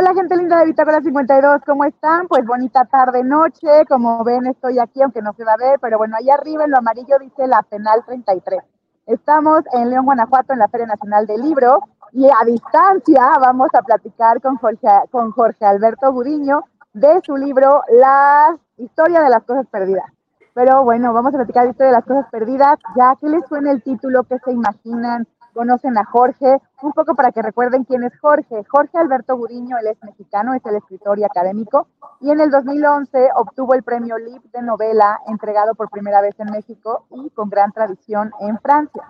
Hola 0.00 0.14
gente 0.14 0.36
linda 0.36 0.60
de 0.60 0.66
Bitácora 0.66 1.00
52, 1.00 1.60
¿cómo 1.66 1.84
están? 1.84 2.28
Pues 2.28 2.46
bonita 2.46 2.84
tarde, 2.84 3.24
noche, 3.24 3.84
como 3.88 4.22
ven 4.22 4.46
estoy 4.46 4.78
aquí, 4.78 5.02
aunque 5.02 5.20
no 5.20 5.32
se 5.32 5.42
va 5.42 5.54
a 5.54 5.56
ver, 5.56 5.80
pero 5.80 5.98
bueno, 5.98 6.14
allá 6.16 6.34
arriba 6.34 6.62
en 6.62 6.70
lo 6.70 6.78
amarillo 6.78 7.18
dice 7.18 7.48
la 7.48 7.64
Penal 7.64 8.04
33. 8.06 8.60
Estamos 9.06 9.64
en 9.72 9.90
León, 9.90 10.04
Guanajuato, 10.04 10.52
en 10.52 10.60
la 10.60 10.68
Feria 10.68 10.86
Nacional 10.86 11.26
del 11.26 11.42
Libro, 11.42 11.80
y 12.12 12.28
a 12.28 12.44
distancia 12.46 13.28
vamos 13.40 13.70
a 13.74 13.82
platicar 13.82 14.40
con 14.40 14.56
Jorge, 14.58 15.66
Alberto 15.66 16.12
Gudiño 16.12 16.62
de 16.92 17.20
su 17.26 17.36
libro 17.36 17.82
La 17.90 18.56
historia 18.76 19.20
de 19.20 19.30
las 19.30 19.42
cosas 19.42 19.66
perdidas. 19.66 20.06
Pero 20.54 20.84
bueno, 20.84 21.12
vamos 21.12 21.34
a 21.34 21.38
platicar 21.38 21.64
la 21.64 21.70
historia 21.72 21.90
de 21.90 21.96
las 21.96 22.04
cosas 22.04 22.26
perdidas, 22.30 22.78
ya 22.96 23.16
que 23.20 23.28
les 23.28 23.44
suena 23.48 23.72
el 23.72 23.82
título, 23.82 24.22
que 24.22 24.38
se 24.44 24.52
imaginan, 24.52 25.26
conocen 25.58 25.98
a 25.98 26.04
Jorge, 26.04 26.62
un 26.82 26.92
poco 26.92 27.16
para 27.16 27.32
que 27.32 27.42
recuerden 27.42 27.82
quién 27.82 28.04
es 28.04 28.16
Jorge. 28.20 28.62
Jorge 28.68 28.96
Alberto 28.96 29.36
Gudiño, 29.36 29.76
él 29.78 29.88
es 29.88 30.00
mexicano, 30.04 30.54
es 30.54 30.64
el 30.64 30.76
escritor 30.76 31.18
y 31.18 31.24
académico, 31.24 31.88
y 32.20 32.30
en 32.30 32.38
el 32.38 32.52
2011 32.52 33.30
obtuvo 33.34 33.74
el 33.74 33.82
premio 33.82 34.18
LIB 34.18 34.40
de 34.52 34.62
novela, 34.62 35.18
entregado 35.26 35.74
por 35.74 35.90
primera 35.90 36.20
vez 36.20 36.38
en 36.38 36.52
México 36.52 37.06
y 37.10 37.30
con 37.30 37.50
gran 37.50 37.72
tradición 37.72 38.30
en 38.38 38.56
Francia. 38.60 39.02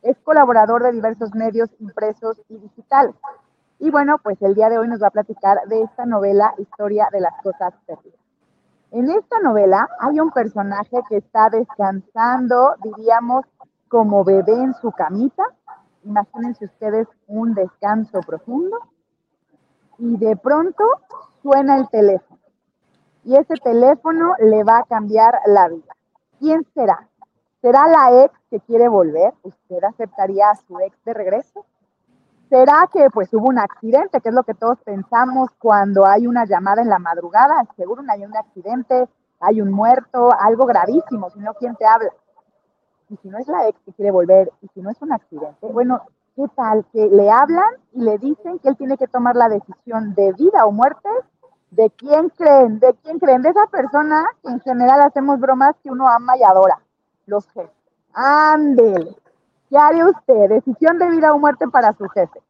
Es 0.00 0.16
colaborador 0.24 0.84
de 0.84 0.92
diversos 0.92 1.34
medios 1.34 1.68
impresos 1.80 2.40
y 2.48 2.56
digitales. 2.56 3.14
Y 3.78 3.90
bueno, 3.90 4.16
pues 4.22 4.40
el 4.40 4.54
día 4.54 4.70
de 4.70 4.78
hoy 4.78 4.88
nos 4.88 5.02
va 5.02 5.08
a 5.08 5.10
platicar 5.10 5.58
de 5.66 5.82
esta 5.82 6.06
novela, 6.06 6.54
Historia 6.56 7.10
de 7.12 7.20
las 7.20 7.34
Cosas 7.42 7.74
Perdidas. 7.86 8.18
En 8.90 9.10
esta 9.10 9.38
novela 9.40 9.86
hay 9.98 10.18
un 10.18 10.30
personaje 10.30 10.96
que 11.10 11.18
está 11.18 11.50
descansando, 11.50 12.74
diríamos, 12.82 13.44
como 13.90 14.22
bebé 14.22 14.54
en 14.54 14.72
su 14.74 14.92
camita, 14.92 15.42
imagínense 16.04 16.64
ustedes 16.64 17.08
un 17.26 17.54
descanso 17.54 18.20
profundo 18.20 18.78
y 19.98 20.16
de 20.16 20.36
pronto 20.36 20.84
suena 21.42 21.76
el 21.76 21.88
teléfono. 21.88 22.40
Y 23.24 23.36
ese 23.36 23.54
teléfono 23.56 24.34
le 24.38 24.64
va 24.64 24.78
a 24.78 24.84
cambiar 24.84 25.34
la 25.46 25.68
vida. 25.68 25.94
¿Quién 26.38 26.64
será? 26.74 27.06
¿Será 27.60 27.86
la 27.88 28.24
ex 28.24 28.34
que 28.50 28.60
quiere 28.60 28.88
volver? 28.88 29.34
¿Usted 29.42 29.84
aceptaría 29.84 30.48
a 30.50 30.56
su 30.56 30.80
ex 30.80 30.96
de 31.04 31.12
regreso? 31.12 31.66
¿Será 32.48 32.88
que 32.92 33.10
pues 33.10 33.32
hubo 33.34 33.48
un 33.48 33.58
accidente, 33.58 34.20
que 34.20 34.30
es 34.30 34.34
lo 34.34 34.42
que 34.42 34.54
todos 34.54 34.78
pensamos 34.82 35.50
cuando 35.58 36.06
hay 36.06 36.26
una 36.26 36.46
llamada 36.46 36.82
en 36.82 36.88
la 36.88 36.98
madrugada? 36.98 37.62
Seguro 37.76 38.02
hay 38.08 38.24
un 38.24 38.36
accidente, 38.36 39.08
hay 39.38 39.60
un 39.60 39.70
muerto, 39.70 40.30
algo 40.36 40.66
gravísimo, 40.66 41.30
si 41.30 41.38
no, 41.38 41.54
¿quién 41.54 41.76
te 41.76 41.86
habla? 41.86 42.10
Y 43.10 43.16
si 43.16 43.28
no 43.28 43.38
es 43.38 43.48
la 43.48 43.68
ex 43.68 43.78
que 43.84 43.92
quiere 43.92 44.12
volver, 44.12 44.50
y 44.62 44.68
si 44.68 44.80
no 44.80 44.90
es 44.90 45.02
un 45.02 45.12
accidente, 45.12 45.66
bueno, 45.66 46.02
¿qué 46.36 46.44
tal? 46.54 46.84
Que 46.92 47.08
le 47.08 47.30
hablan 47.30 47.74
y 47.92 48.02
le 48.02 48.18
dicen 48.18 48.58
que 48.60 48.68
él 48.68 48.76
tiene 48.76 48.96
que 48.96 49.08
tomar 49.08 49.34
la 49.34 49.48
decisión 49.48 50.14
de 50.14 50.32
vida 50.32 50.64
o 50.64 50.72
muerte. 50.72 51.08
¿De 51.72 51.90
quién 51.90 52.30
creen? 52.30 52.80
¿De 52.80 52.94
quién 53.02 53.18
creen? 53.18 53.42
De 53.42 53.50
esa 53.50 53.66
persona 53.66 54.26
que 54.42 54.50
en 54.50 54.60
general 54.60 55.02
hacemos 55.02 55.38
bromas 55.38 55.76
que 55.82 55.90
uno 55.90 56.08
ama 56.08 56.36
y 56.36 56.42
adora. 56.42 56.80
Los 57.26 57.46
jefes. 57.48 57.70
Ándele. 58.12 59.16
¿Qué 59.68 59.78
haría 59.78 60.06
usted? 60.06 60.48
Decisión 60.48 60.98
de 60.98 61.10
vida 61.10 61.32
o 61.32 61.38
muerte 61.38 61.68
para 61.68 61.92
su 61.92 62.08
jefe. 62.08 62.40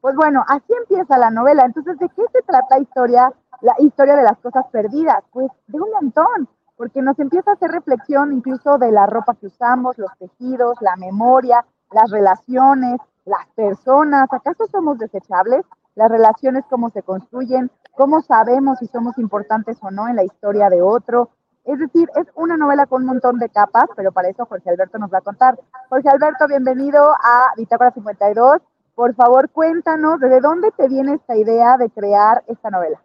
Pues 0.00 0.14
bueno, 0.14 0.44
así 0.48 0.72
empieza 0.72 1.18
la 1.18 1.30
novela. 1.30 1.64
Entonces, 1.64 1.98
¿de 1.98 2.08
qué 2.10 2.22
se 2.32 2.42
trata 2.42 2.78
historia, 2.78 3.32
la 3.60 3.74
historia 3.78 4.16
de 4.16 4.22
las 4.22 4.38
cosas 4.38 4.64
perdidas? 4.70 5.22
Pues 5.32 5.50
de 5.66 5.80
un 5.80 5.90
montón 5.90 6.48
porque 6.80 7.02
nos 7.02 7.18
empieza 7.18 7.50
a 7.50 7.54
hacer 7.54 7.70
reflexión 7.72 8.32
incluso 8.32 8.78
de 8.78 8.90
la 8.90 9.04
ropa 9.04 9.34
que 9.34 9.48
usamos, 9.48 9.98
los 9.98 10.10
tejidos, 10.18 10.78
la 10.80 10.96
memoria, 10.96 11.62
las 11.90 12.10
relaciones, 12.10 12.98
las 13.26 13.46
personas. 13.54 14.32
¿Acaso 14.32 14.66
somos 14.66 14.96
desechables? 14.96 15.66
Las 15.94 16.10
relaciones, 16.10 16.64
cómo 16.70 16.88
se 16.88 17.02
construyen, 17.02 17.70
cómo 17.92 18.22
sabemos 18.22 18.78
si 18.78 18.86
somos 18.86 19.18
importantes 19.18 19.76
o 19.82 19.90
no 19.90 20.08
en 20.08 20.16
la 20.16 20.24
historia 20.24 20.70
de 20.70 20.80
otro. 20.80 21.28
Es 21.66 21.78
decir, 21.78 22.08
es 22.16 22.26
una 22.34 22.56
novela 22.56 22.86
con 22.86 23.02
un 23.02 23.08
montón 23.08 23.38
de 23.38 23.50
capas, 23.50 23.84
pero 23.94 24.10
para 24.10 24.30
eso 24.30 24.46
Jorge 24.46 24.70
Alberto 24.70 24.96
nos 24.98 25.12
va 25.12 25.18
a 25.18 25.20
contar. 25.20 25.60
Jorge 25.90 26.08
Alberto, 26.08 26.48
bienvenido 26.48 27.10
a 27.12 27.52
Bitácora 27.58 27.90
52. 27.90 28.62
Por 28.94 29.14
favor, 29.14 29.50
cuéntanos, 29.50 30.18
¿de 30.18 30.40
dónde 30.40 30.70
te 30.70 30.88
viene 30.88 31.12
esta 31.12 31.36
idea 31.36 31.76
de 31.76 31.90
crear 31.90 32.42
esta 32.46 32.70
novela? 32.70 33.02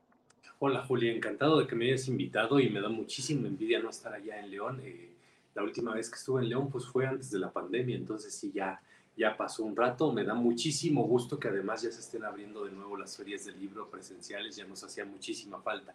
Hola 0.67 0.81
Julia, 0.81 1.11
encantado 1.11 1.59
de 1.59 1.67
que 1.67 1.75
me 1.75 1.85
hayas 1.85 2.07
invitado 2.07 2.59
y 2.59 2.71
me 2.71 2.81
da 2.81 2.89
muchísima 2.89 3.47
envidia 3.47 3.79
no 3.79 3.91
estar 3.91 4.11
allá 4.11 4.39
en 4.39 4.49
León. 4.49 4.81
Eh, 4.83 5.11
la 5.53 5.61
última 5.61 5.93
vez 5.93 6.09
que 6.09 6.15
estuve 6.15 6.41
en 6.41 6.49
León 6.49 6.71
pues 6.71 6.87
fue 6.87 7.05
antes 7.05 7.29
de 7.29 7.37
la 7.37 7.51
pandemia, 7.51 7.95
entonces 7.95 8.33
sí, 8.33 8.51
ya, 8.51 8.81
ya 9.15 9.37
pasó 9.37 9.63
un 9.63 9.75
rato. 9.75 10.11
Me 10.11 10.23
da 10.23 10.33
muchísimo 10.33 11.03
gusto 11.03 11.37
que 11.39 11.49
además 11.49 11.83
ya 11.83 11.91
se 11.91 11.99
estén 11.99 12.23
abriendo 12.23 12.65
de 12.65 12.71
nuevo 12.71 12.97
las 12.97 13.15
ferias 13.15 13.45
del 13.45 13.59
libro 13.59 13.91
presenciales, 13.91 14.55
ya 14.55 14.65
nos 14.65 14.83
hacía 14.83 15.05
muchísima 15.05 15.61
falta. 15.61 15.93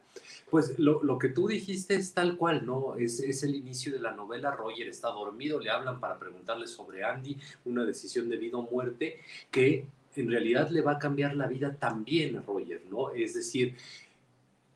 Pues 0.48 0.78
lo, 0.78 1.02
lo 1.02 1.18
que 1.18 1.30
tú 1.30 1.48
dijiste 1.48 1.96
es 1.96 2.14
tal 2.14 2.36
cual, 2.36 2.64
¿no? 2.64 2.94
Es, 2.94 3.18
es, 3.18 3.42
el 3.42 3.56
inicio 3.56 3.92
de 3.92 3.98
la 3.98 4.12
novela, 4.12 4.52
Roger 4.52 4.86
está 4.86 5.08
dormido, 5.08 5.58
le 5.58 5.70
hablan 5.70 5.98
para 5.98 6.16
preguntarle 6.16 6.68
sobre 6.68 7.02
Andy, 7.02 7.36
una 7.64 7.84
decisión 7.84 8.28
de 8.28 8.36
vida 8.36 8.56
o 8.56 8.70
muerte 8.70 9.18
que 9.50 9.84
en 10.14 10.30
realidad 10.30 10.70
le 10.70 10.80
va 10.80 10.92
a 10.92 10.98
cambiar 11.00 11.34
la 11.34 11.48
vida 11.48 11.74
también 11.74 12.36
a 12.36 12.42
Roger, 12.42 12.82
¿no? 12.88 13.10
Es 13.10 13.34
decir, 13.34 13.76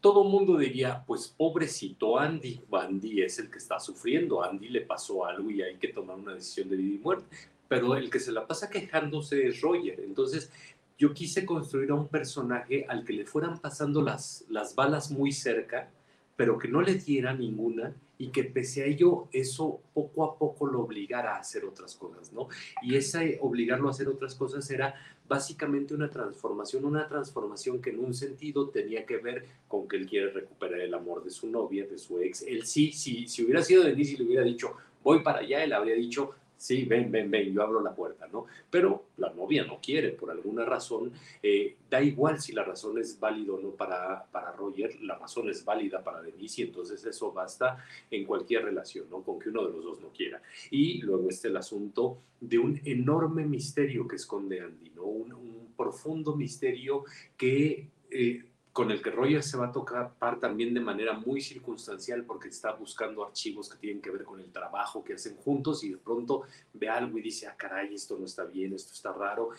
todo 0.04 0.22
mundo 0.22 0.59
diría, 0.59 1.03
pues 1.06 1.28
pobrecito 1.28 2.19
Andy, 2.19 2.60
Andy 2.70 3.22
es 3.22 3.38
el 3.38 3.50
que 3.50 3.56
está 3.56 3.81
sufriendo, 3.81 4.44
Andy 4.44 4.69
le 4.69 4.82
pasó 4.82 5.25
algo 5.25 5.50
y 5.50 5.62
hay 5.62 5.76
que 5.76 5.88
tomar 5.88 6.19
una 6.19 6.34
decisión 6.34 6.69
de 6.69 6.76
vida 6.76 6.97
y 6.97 6.98
muerte, 6.98 7.25
pero 7.69 7.97
el 7.97 8.10
que 8.10 8.20
se 8.20 8.31
la 8.31 8.47
pasa 8.47 8.69
quejándose 8.69 9.47
es 9.47 9.62
Roger, 9.62 10.00
entonces 10.00 10.53
yo 10.98 11.15
quise 11.15 11.47
construir 11.47 11.91
a 11.91 11.94
un 11.94 12.09
personaje 12.09 12.84
al 12.87 13.03
que 13.03 13.15
le 13.15 13.25
fueran 13.25 13.59
pasando 13.60 14.03
las, 14.03 14.44
las 14.50 14.75
balas 14.75 15.10
muy 15.10 15.32
cerca, 15.32 15.88
pero 16.36 16.59
que 16.59 16.69
no 16.69 16.82
le 16.82 16.97
diera 16.97 17.32
ninguna 17.32 17.94
y 18.19 18.28
que 18.28 18.44
pese 18.44 18.82
a 18.82 18.86
ello 18.86 19.28
eso 19.32 19.81
poco 19.94 20.25
a 20.25 20.38
poco 20.38 20.66
lo 20.66 20.82
obligara 20.82 21.36
a 21.36 21.41
hacer 21.41 21.65
otras 21.65 21.94
cosas, 21.97 22.31
¿no? 22.31 22.48
Y 22.82 22.97
ese 22.97 23.38
obligarlo 23.41 23.88
a 23.88 23.92
hacer 23.92 24.09
otras 24.09 24.34
cosas 24.34 24.71
era 24.71 24.94
básicamente 25.27 25.95
una 25.95 26.11
transformación, 26.11 26.85
una 26.85 27.09
transformación 27.09 27.81
que 27.81 27.91
en 27.91 28.05
un 28.05 28.15
sentido 28.15 28.69
tenía 28.69 29.07
que 29.07 29.17
ver 29.17 29.47
con 29.69 29.89
que 29.89 29.97
él 29.97 30.07
quiere 30.07 30.31
recuperar 30.31 30.81
el 30.81 30.95
amor 30.95 31.25
de 31.25 31.31
su 31.31 31.49
novia, 31.49 31.87
de 31.87 31.99
su 31.99 32.21
ex. 32.21 32.43
Él 32.43 32.67
sí, 32.67 32.93
sí 32.93 33.27
si 33.27 33.45
hubiera 33.45 33.63
sido 33.63 33.83
Denise 33.83 34.15
y 34.15 34.17
le 34.19 34.25
hubiera 34.25 34.45
dicho, 34.45 34.77
voy 35.03 35.23
para 35.23 35.41
allá, 35.41 35.65
él 35.65 35.73
habría 35.73 35.95
dicho, 35.95 36.33
sí, 36.56 36.84
ven, 36.84 37.10
ven, 37.10 37.31
ven, 37.31 37.53
yo 37.53 37.62
abro 37.62 37.81
la 37.81 37.94
puerta, 37.94 38.26
¿no? 38.28 38.47
Pero 38.70 39.06
la 39.19 39.32
novia 39.32 39.65
no 39.65 39.81
quiere, 39.81 40.10
por 40.10 40.31
alguna 40.31 40.65
razón, 40.65 41.12
eh, 41.42 41.76
da 41.91 42.03
igual 42.03 42.41
si 42.41 42.53
la 42.53 42.65
razón 42.65 42.98
es 42.98 43.19
válida 43.19 43.53
o 43.53 43.60
no 43.60 43.70
para, 43.70 44.25
para 44.31 44.53
Roger, 44.53 45.00
la 45.03 45.16
razón 45.16 45.48
es 45.48 45.65
válida 45.65 46.03
para 46.03 46.22
Denise 46.22 46.62
y 46.62 46.65
entonces 46.65 47.04
eso 47.04 47.32
basta 47.32 47.84
en 48.10 48.25
cualquier 48.25 48.65
relación, 48.65 49.06
¿no? 49.10 49.22
Con 49.22 49.38
que 49.38 49.50
uno 49.50 49.66
de 49.66 49.72
los 49.72 49.84
dos 49.84 50.00
no 50.00 50.09
quiera. 50.09 50.41
Y 50.70 51.03
luego 51.03 51.28
está 51.28 51.48
el 51.48 51.56
asunto 51.56 52.19
de 52.41 52.59
un 52.59 52.81
enorme 52.84 53.44
misterio 53.44 54.06
que 54.09 54.16
esconde 54.16 54.60
Andy, 54.60 54.91
¿no? 54.91 55.04
Un, 55.04 55.32
un 55.32 55.75
profundo 55.76 56.36
misterio 56.36 57.04
que... 57.36 57.88
Eh, 58.10 58.44
con 58.75 58.91
el 58.91 59.01
que 59.01 59.12
Roger 59.12 59.45
se 59.45 59.57
va 59.57 59.69
a 59.69 59.73
tocar 59.73 60.11
también 60.41 60.75
de 60.75 60.81
manera 60.81 61.12
muy 61.12 61.41
circunstancial 61.41 62.25
porque 62.25 62.49
está 62.49 62.73
buscando 62.73 63.25
archivos 63.25 63.69
que 63.69 63.79
tienen 63.79 64.03
que 64.03 64.11
ver 64.11 64.25
con 64.25 64.41
el 64.41 64.51
trabajo 64.51 65.05
que 65.05 65.15
hacen 65.15 65.37
juntos 65.37 65.85
y 65.85 65.91
de 65.91 65.97
pronto 65.97 66.43
ve 66.73 66.89
algo 66.89 67.17
y 67.17 67.23
dice, 67.23 67.47
ah, 67.47 67.55
caray, 67.57 67.95
esto 67.95 68.19
no 68.19 68.25
está 68.25 68.45
bien, 68.45 68.75
esto 68.75 68.93
está 68.93 69.13
raro. 69.13 69.51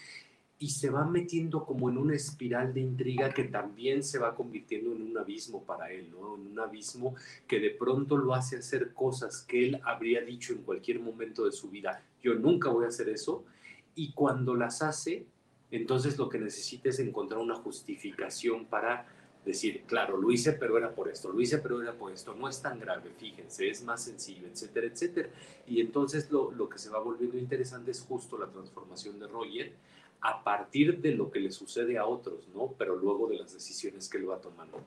Y 0.60 0.70
se 0.70 0.90
va 0.90 1.06
metiendo 1.06 1.66
como 1.66 1.90
en 1.90 1.98
una 1.98 2.14
espiral 2.14 2.74
de 2.74 2.82
intriga 2.82 3.34
que 3.34 3.46
también 3.46 4.04
se 4.04 4.20
va 4.20 4.36
convirtiendo 4.36 4.92
en 4.92 5.02
un 5.02 5.18
abismo 5.18 5.64
para 5.64 5.90
él, 5.94 6.12
¿no? 6.12 6.36
En 6.36 6.48
un 6.48 6.60
abismo 6.60 7.16
que 7.48 7.62
de 7.62 7.70
pronto 7.70 8.18
lo 8.18 8.34
hace 8.34 8.58
hacer 8.58 8.94
cosas 8.94 9.44
que 9.44 9.66
él 9.66 9.82
habría 9.86 10.20
dicho 10.24 10.52
en 10.52 10.64
cualquier 10.64 11.00
momento 11.00 11.46
de 11.46 11.54
su 11.54 11.70
vida, 11.70 12.04
yo 12.22 12.34
nunca 12.36 12.68
voy 12.68 12.84
a 12.84 12.90
hacer 12.90 13.08
eso. 13.08 13.46
Y 13.96 14.12
cuando 14.12 14.56
las 14.56 14.82
hace, 14.82 15.26
entonces 15.72 16.18
lo 16.18 16.30
que 16.30 16.40
necesita 16.40 16.90
es 16.90 17.00
encontrar 17.00 17.42
una 17.42 17.56
justificación 17.56 18.66
para 18.66 19.06
decir, 19.46 19.84
claro, 19.86 20.18
lo 20.18 20.32
hice, 20.32 20.54
pero 20.54 20.78
era 20.78 20.90
por 20.90 21.08
esto, 21.08 21.32
lo 21.32 21.40
hice, 21.40 21.60
pero 21.60 21.82
era 21.82 21.94
por 21.94 22.12
esto, 22.12 22.34
no 22.34 22.50
es 22.50 22.62
tan 22.62 22.80
grave, 22.80 23.12
fíjense, 23.18 23.70
es 23.70 23.84
más 23.84 24.04
sencillo, 24.04 24.48
etcétera, 24.48 24.88
etcétera. 24.88 25.30
Y 25.68 25.82
entonces 25.82 26.30
lo, 26.32 26.52
lo 26.52 26.68
que 26.68 26.80
se 26.80 26.90
va 26.90 27.00
volviendo 27.00 27.38
interesante 27.38 27.92
es 27.92 28.02
justo 28.02 28.38
la 28.38 28.48
transformación 28.48 29.20
de 29.20 29.28
Roger 29.28 29.74
a 30.22 30.44
partir 30.44 31.02
de 31.02 31.12
lo 31.12 31.30
que 31.30 31.40
le 31.40 31.52
sucede 31.52 31.98
a 31.98 32.06
otros, 32.06 32.48
¿no? 32.56 32.74
Pero 32.78 32.96
luego 32.96 33.28
de 33.28 33.38
las 33.38 33.54
decisiones 33.54 34.10
que 34.10 34.18
él 34.18 34.30
va 34.30 34.38
tomando. 34.38 34.80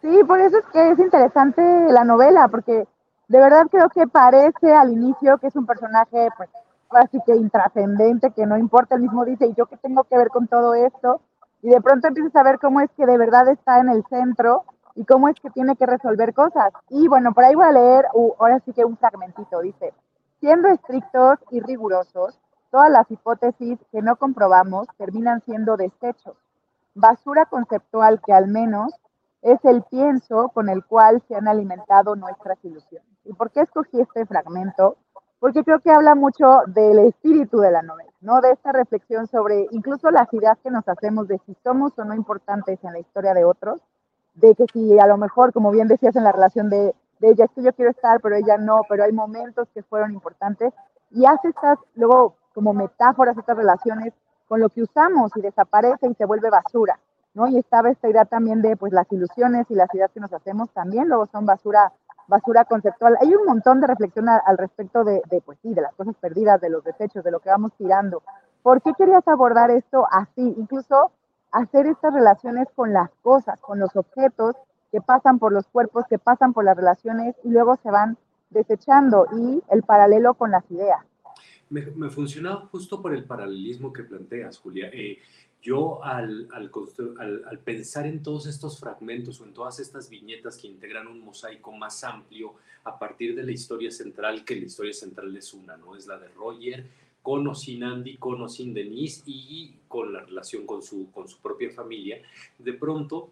Sí, 0.00 0.20
por 0.24 0.38
eso 0.40 0.58
es 0.58 0.64
que 0.72 0.90
es 0.90 0.98
interesante 0.98 1.62
la 1.90 2.04
novela, 2.04 2.46
porque 2.48 2.86
de 3.28 3.38
verdad 3.38 3.66
creo 3.70 3.88
que 3.88 4.06
parece 4.06 4.72
al 4.72 4.92
inicio 4.92 5.38
que 5.38 5.48
es 5.48 5.56
un 5.56 5.66
personaje, 5.66 6.28
pues, 6.36 6.50
así 6.90 7.18
que 7.26 7.34
intrascendente, 7.34 8.30
que 8.30 8.46
no 8.46 8.56
importa, 8.56 8.94
el 8.94 9.02
mismo 9.02 9.24
dice, 9.24 9.46
¿y 9.46 9.54
yo 9.54 9.66
qué 9.66 9.76
tengo 9.78 10.04
que 10.04 10.16
ver 10.16 10.28
con 10.28 10.46
todo 10.46 10.74
esto? 10.74 11.20
Y 11.64 11.70
de 11.70 11.80
pronto 11.80 12.08
empiezas 12.08 12.36
a 12.36 12.42
ver 12.42 12.58
cómo 12.58 12.82
es 12.82 12.90
que 12.94 13.06
de 13.06 13.16
verdad 13.16 13.48
está 13.48 13.78
en 13.78 13.88
el 13.88 14.04
centro 14.10 14.64
y 14.94 15.06
cómo 15.06 15.28
es 15.28 15.40
que 15.40 15.48
tiene 15.48 15.76
que 15.76 15.86
resolver 15.86 16.34
cosas. 16.34 16.74
Y 16.90 17.08
bueno, 17.08 17.32
por 17.32 17.42
ahí 17.42 17.54
voy 17.54 17.64
a 17.64 17.72
leer, 17.72 18.04
ahora 18.38 18.60
sí 18.66 18.74
que 18.74 18.84
un 18.84 18.98
fragmentito, 18.98 19.62
dice, 19.62 19.94
siendo 20.40 20.68
estrictos 20.68 21.38
y 21.50 21.60
rigurosos, 21.60 22.38
todas 22.70 22.90
las 22.90 23.10
hipótesis 23.10 23.78
que 23.90 24.02
no 24.02 24.16
comprobamos 24.16 24.88
terminan 24.98 25.40
siendo 25.40 25.78
desechos. 25.78 26.36
basura 26.94 27.46
conceptual 27.46 28.20
que 28.20 28.34
al 28.34 28.46
menos 28.46 28.92
es 29.40 29.58
el 29.64 29.82
pienso 29.84 30.50
con 30.50 30.68
el 30.68 30.84
cual 30.84 31.22
se 31.28 31.34
han 31.34 31.48
alimentado 31.48 32.14
nuestras 32.14 32.62
ilusiones. 32.62 33.08
¿Y 33.24 33.32
por 33.32 33.50
qué 33.50 33.62
escogí 33.62 34.02
este 34.02 34.26
fragmento? 34.26 34.98
Porque 35.44 35.62
creo 35.62 35.78
que 35.80 35.90
habla 35.90 36.14
mucho 36.14 36.62
del 36.68 37.00
espíritu 37.00 37.58
de 37.58 37.70
la 37.70 37.82
novela, 37.82 38.10
¿no? 38.22 38.40
De 38.40 38.52
esta 38.52 38.72
reflexión 38.72 39.26
sobre 39.26 39.68
incluso 39.72 40.10
las 40.10 40.32
ideas 40.32 40.56
que 40.62 40.70
nos 40.70 40.88
hacemos 40.88 41.28
de 41.28 41.38
si 41.44 41.54
somos 41.62 41.92
o 41.98 42.04
no 42.06 42.14
importantes 42.14 42.82
en 42.82 42.94
la 42.94 42.98
historia 42.98 43.34
de 43.34 43.44
otros, 43.44 43.78
de 44.36 44.54
que 44.54 44.64
si 44.72 44.98
a 44.98 45.06
lo 45.06 45.18
mejor, 45.18 45.52
como 45.52 45.70
bien 45.70 45.86
decías 45.86 46.16
en 46.16 46.24
la 46.24 46.32
relación 46.32 46.70
de, 46.70 46.94
de 47.18 47.28
ella, 47.28 47.44
es 47.44 47.50
que 47.50 47.62
yo 47.62 47.74
quiero 47.74 47.90
estar, 47.90 48.22
pero 48.22 48.36
ella 48.36 48.56
no, 48.56 48.86
pero 48.88 49.04
hay 49.04 49.12
momentos 49.12 49.68
que 49.74 49.82
fueron 49.82 50.14
importantes, 50.14 50.72
y 51.10 51.26
hace 51.26 51.48
estas, 51.48 51.78
luego, 51.94 52.36
como 52.54 52.72
metáforas, 52.72 53.36
estas 53.36 53.58
relaciones 53.58 54.14
con 54.48 54.60
lo 54.60 54.70
que 54.70 54.80
usamos 54.80 55.30
y 55.36 55.42
desaparece 55.42 56.08
y 56.08 56.14
se 56.14 56.24
vuelve 56.24 56.48
basura. 56.48 56.98
¿no? 57.34 57.48
Y 57.48 57.58
estaba 57.58 57.90
esta 57.90 58.08
idea 58.08 58.24
también 58.24 58.62
de, 58.62 58.76
pues, 58.78 58.94
las 58.94 59.12
ilusiones 59.12 59.66
y 59.68 59.74
las 59.74 59.92
ideas 59.94 60.10
que 60.12 60.20
nos 60.20 60.32
hacemos 60.32 60.70
también 60.70 61.08
luego 61.08 61.26
son 61.26 61.44
basura, 61.44 61.92
basura 62.26 62.64
conceptual. 62.64 63.16
Hay 63.20 63.34
un 63.34 63.44
montón 63.44 63.80
de 63.80 63.86
reflexión 63.86 64.28
al, 64.28 64.58
respecto 64.58 65.04
de, 65.04 65.22
pues 65.44 65.58
sí, 65.62 65.74
de 65.74 65.82
las 65.82 65.94
cosas 65.94 66.14
perdidas, 66.20 66.60
de 66.60 66.70
los 66.70 66.84
desechos, 66.84 67.24
de 67.24 67.30
lo 67.30 67.40
que 67.40 67.50
vamos 67.50 67.72
tirando. 67.76 68.22
¿Por 68.62 68.80
qué 68.82 68.92
querías 68.96 69.26
abordar 69.28 69.70
esto 69.70 70.06
así? 70.10 70.54
Incluso 70.56 71.12
hacer 71.52 71.86
estas 71.86 72.14
relaciones 72.14 72.68
con 72.74 72.92
las 72.92 73.10
cosas, 73.22 73.60
con 73.60 73.78
los 73.78 73.94
objetos 73.96 74.56
que 74.90 75.00
pasan 75.00 75.38
por 75.38 75.52
los 75.52 75.66
cuerpos, 75.66 76.04
que 76.08 76.18
pasan 76.18 76.52
por 76.52 76.64
las 76.64 76.76
relaciones 76.76 77.34
y 77.44 77.50
luego 77.50 77.76
se 77.82 77.90
van 77.90 78.16
desechando 78.50 79.26
y 79.36 79.62
el 79.70 79.82
paralelo 79.82 80.34
con 80.34 80.50
las 80.50 80.68
ideas. 80.70 81.00
Me, 81.70 81.82
me 81.96 82.10
funcionaba 82.10 82.66
justo 82.70 83.02
por 83.02 83.14
el 83.14 83.24
paralelismo 83.24 83.92
que 83.92 84.04
planteas, 84.04 84.58
Julia. 84.58 84.88
Eh, 84.92 85.18
yo 85.64 86.04
al, 86.04 86.46
al, 86.52 87.58
pensar 87.60 88.06
en 88.06 88.22
todos 88.22 88.46
estos 88.46 88.78
fragmentos 88.78 89.40
o 89.40 89.44
en 89.44 89.54
todas 89.54 89.80
estas 89.80 90.10
viñetas 90.10 90.58
que 90.58 90.66
integran 90.66 91.06
un 91.06 91.20
mosaico 91.20 91.72
más 91.72 92.04
amplio 92.04 92.54
a 92.84 92.98
partir 92.98 93.34
de 93.34 93.44
la 93.44 93.50
historia 93.50 93.90
central, 93.90 94.44
que 94.44 94.56
la 94.56 94.66
historia 94.66 94.92
central 94.92 95.34
es 95.34 95.54
una, 95.54 95.78
¿no? 95.78 95.96
Es 95.96 96.06
la 96.06 96.18
de 96.18 96.28
Roger, 96.28 96.84
con 97.22 97.48
o 97.48 97.54
sin 97.54 97.82
Andy, 97.82 98.18
con 98.18 98.42
o 98.42 98.48
sin 98.50 98.74
Denise 98.74 99.22
y 99.24 99.74
con 99.88 100.12
la 100.12 100.20
relación 100.20 100.66
con 100.66 100.82
su, 100.82 101.10
con 101.10 101.26
su 101.28 101.38
propia 101.38 101.70
familia, 101.70 102.20
de 102.58 102.74
pronto 102.74 103.30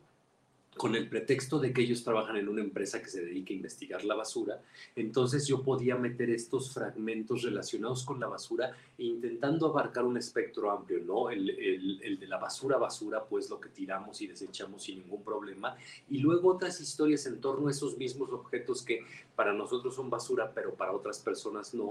con 0.76 0.94
el 0.94 1.08
pretexto 1.08 1.58
de 1.58 1.72
que 1.72 1.82
ellos 1.82 2.02
trabajan 2.02 2.36
en 2.36 2.48
una 2.48 2.62
empresa 2.62 3.02
que 3.02 3.08
se 3.08 3.22
dedica 3.22 3.52
a 3.52 3.56
investigar 3.56 4.04
la 4.04 4.14
basura, 4.14 4.62
entonces 4.96 5.46
yo 5.46 5.62
podía 5.62 5.96
meter 5.96 6.30
estos 6.30 6.72
fragmentos 6.72 7.42
relacionados 7.42 8.04
con 8.04 8.19
la 8.19 8.26
basura 8.26 8.74
intentando 8.98 9.66
abarcar 9.66 10.04
un 10.04 10.16
espectro 10.16 10.70
amplio, 10.70 11.00
¿no? 11.04 11.30
El, 11.30 11.50
el, 11.50 12.19
de 12.19 12.26
la 12.26 12.38
basura, 12.38 12.78
basura, 12.78 13.24
pues 13.24 13.50
lo 13.50 13.60
que 13.60 13.69
tiramos 13.69 14.20
y 14.22 14.26
desechamos 14.26 14.84
sin 14.84 15.00
ningún 15.00 15.22
problema, 15.22 15.76
y 16.08 16.19
luego 16.19 16.50
otras 16.50 16.80
historias 16.80 17.26
en 17.26 17.40
torno 17.40 17.68
a 17.68 17.70
esos 17.70 17.98
mismos 17.98 18.30
objetos 18.32 18.82
que 18.82 19.04
para 19.34 19.52
nosotros 19.52 19.94
son 19.94 20.10
basura, 20.10 20.52
pero 20.54 20.75
para 20.75 20.92
otras 20.92 21.18
personas 21.18 21.75
no, 21.75 21.88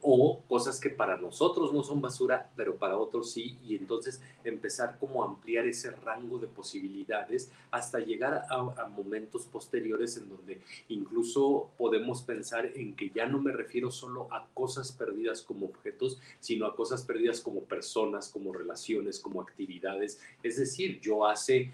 o 0.00 0.42
cosas 0.48 0.80
que 0.80 0.90
para 0.90 1.16
nosotros 1.16 1.72
no 1.72 1.82
son 1.82 2.00
basura, 2.00 2.50
pero 2.56 2.76
para 2.76 2.96
otros 2.96 3.32
sí, 3.32 3.58
y 3.64 3.76
entonces 3.76 4.20
empezar 4.44 4.98
como 4.98 5.22
a 5.22 5.28
ampliar 5.28 5.66
ese 5.66 5.90
rango 5.90 6.38
de 6.38 6.46
posibilidades 6.46 7.50
hasta 7.70 7.98
llegar 7.98 8.23
a, 8.24 8.88
momentos 8.88 9.44
posteriores 9.44 10.16
en 10.16 10.28
donde 10.28 10.60
incluso 10.88 11.70
podemos 11.76 12.22
pensar 12.22 12.66
en 12.74 12.96
que 12.96 13.10
ya 13.10 13.26
no 13.26 13.40
me 13.40 13.52
refiero 13.52 13.90
solo 13.90 14.28
a 14.32 14.46
cosas 14.54 14.92
perdidas 14.92 15.42
como 15.42 15.66
objetos, 15.66 16.18
sino 16.40 16.66
a 16.66 16.74
cosas 16.74 17.02
perdidas 17.02 17.40
como 17.40 17.60
personas, 17.60 18.28
como 18.28 18.52
relaciones, 18.52 19.20
como 19.20 19.42
actividades. 19.42 20.20
Es 20.42 20.56
decir, 20.56 21.00
yo 21.00 21.26
hace 21.26 21.72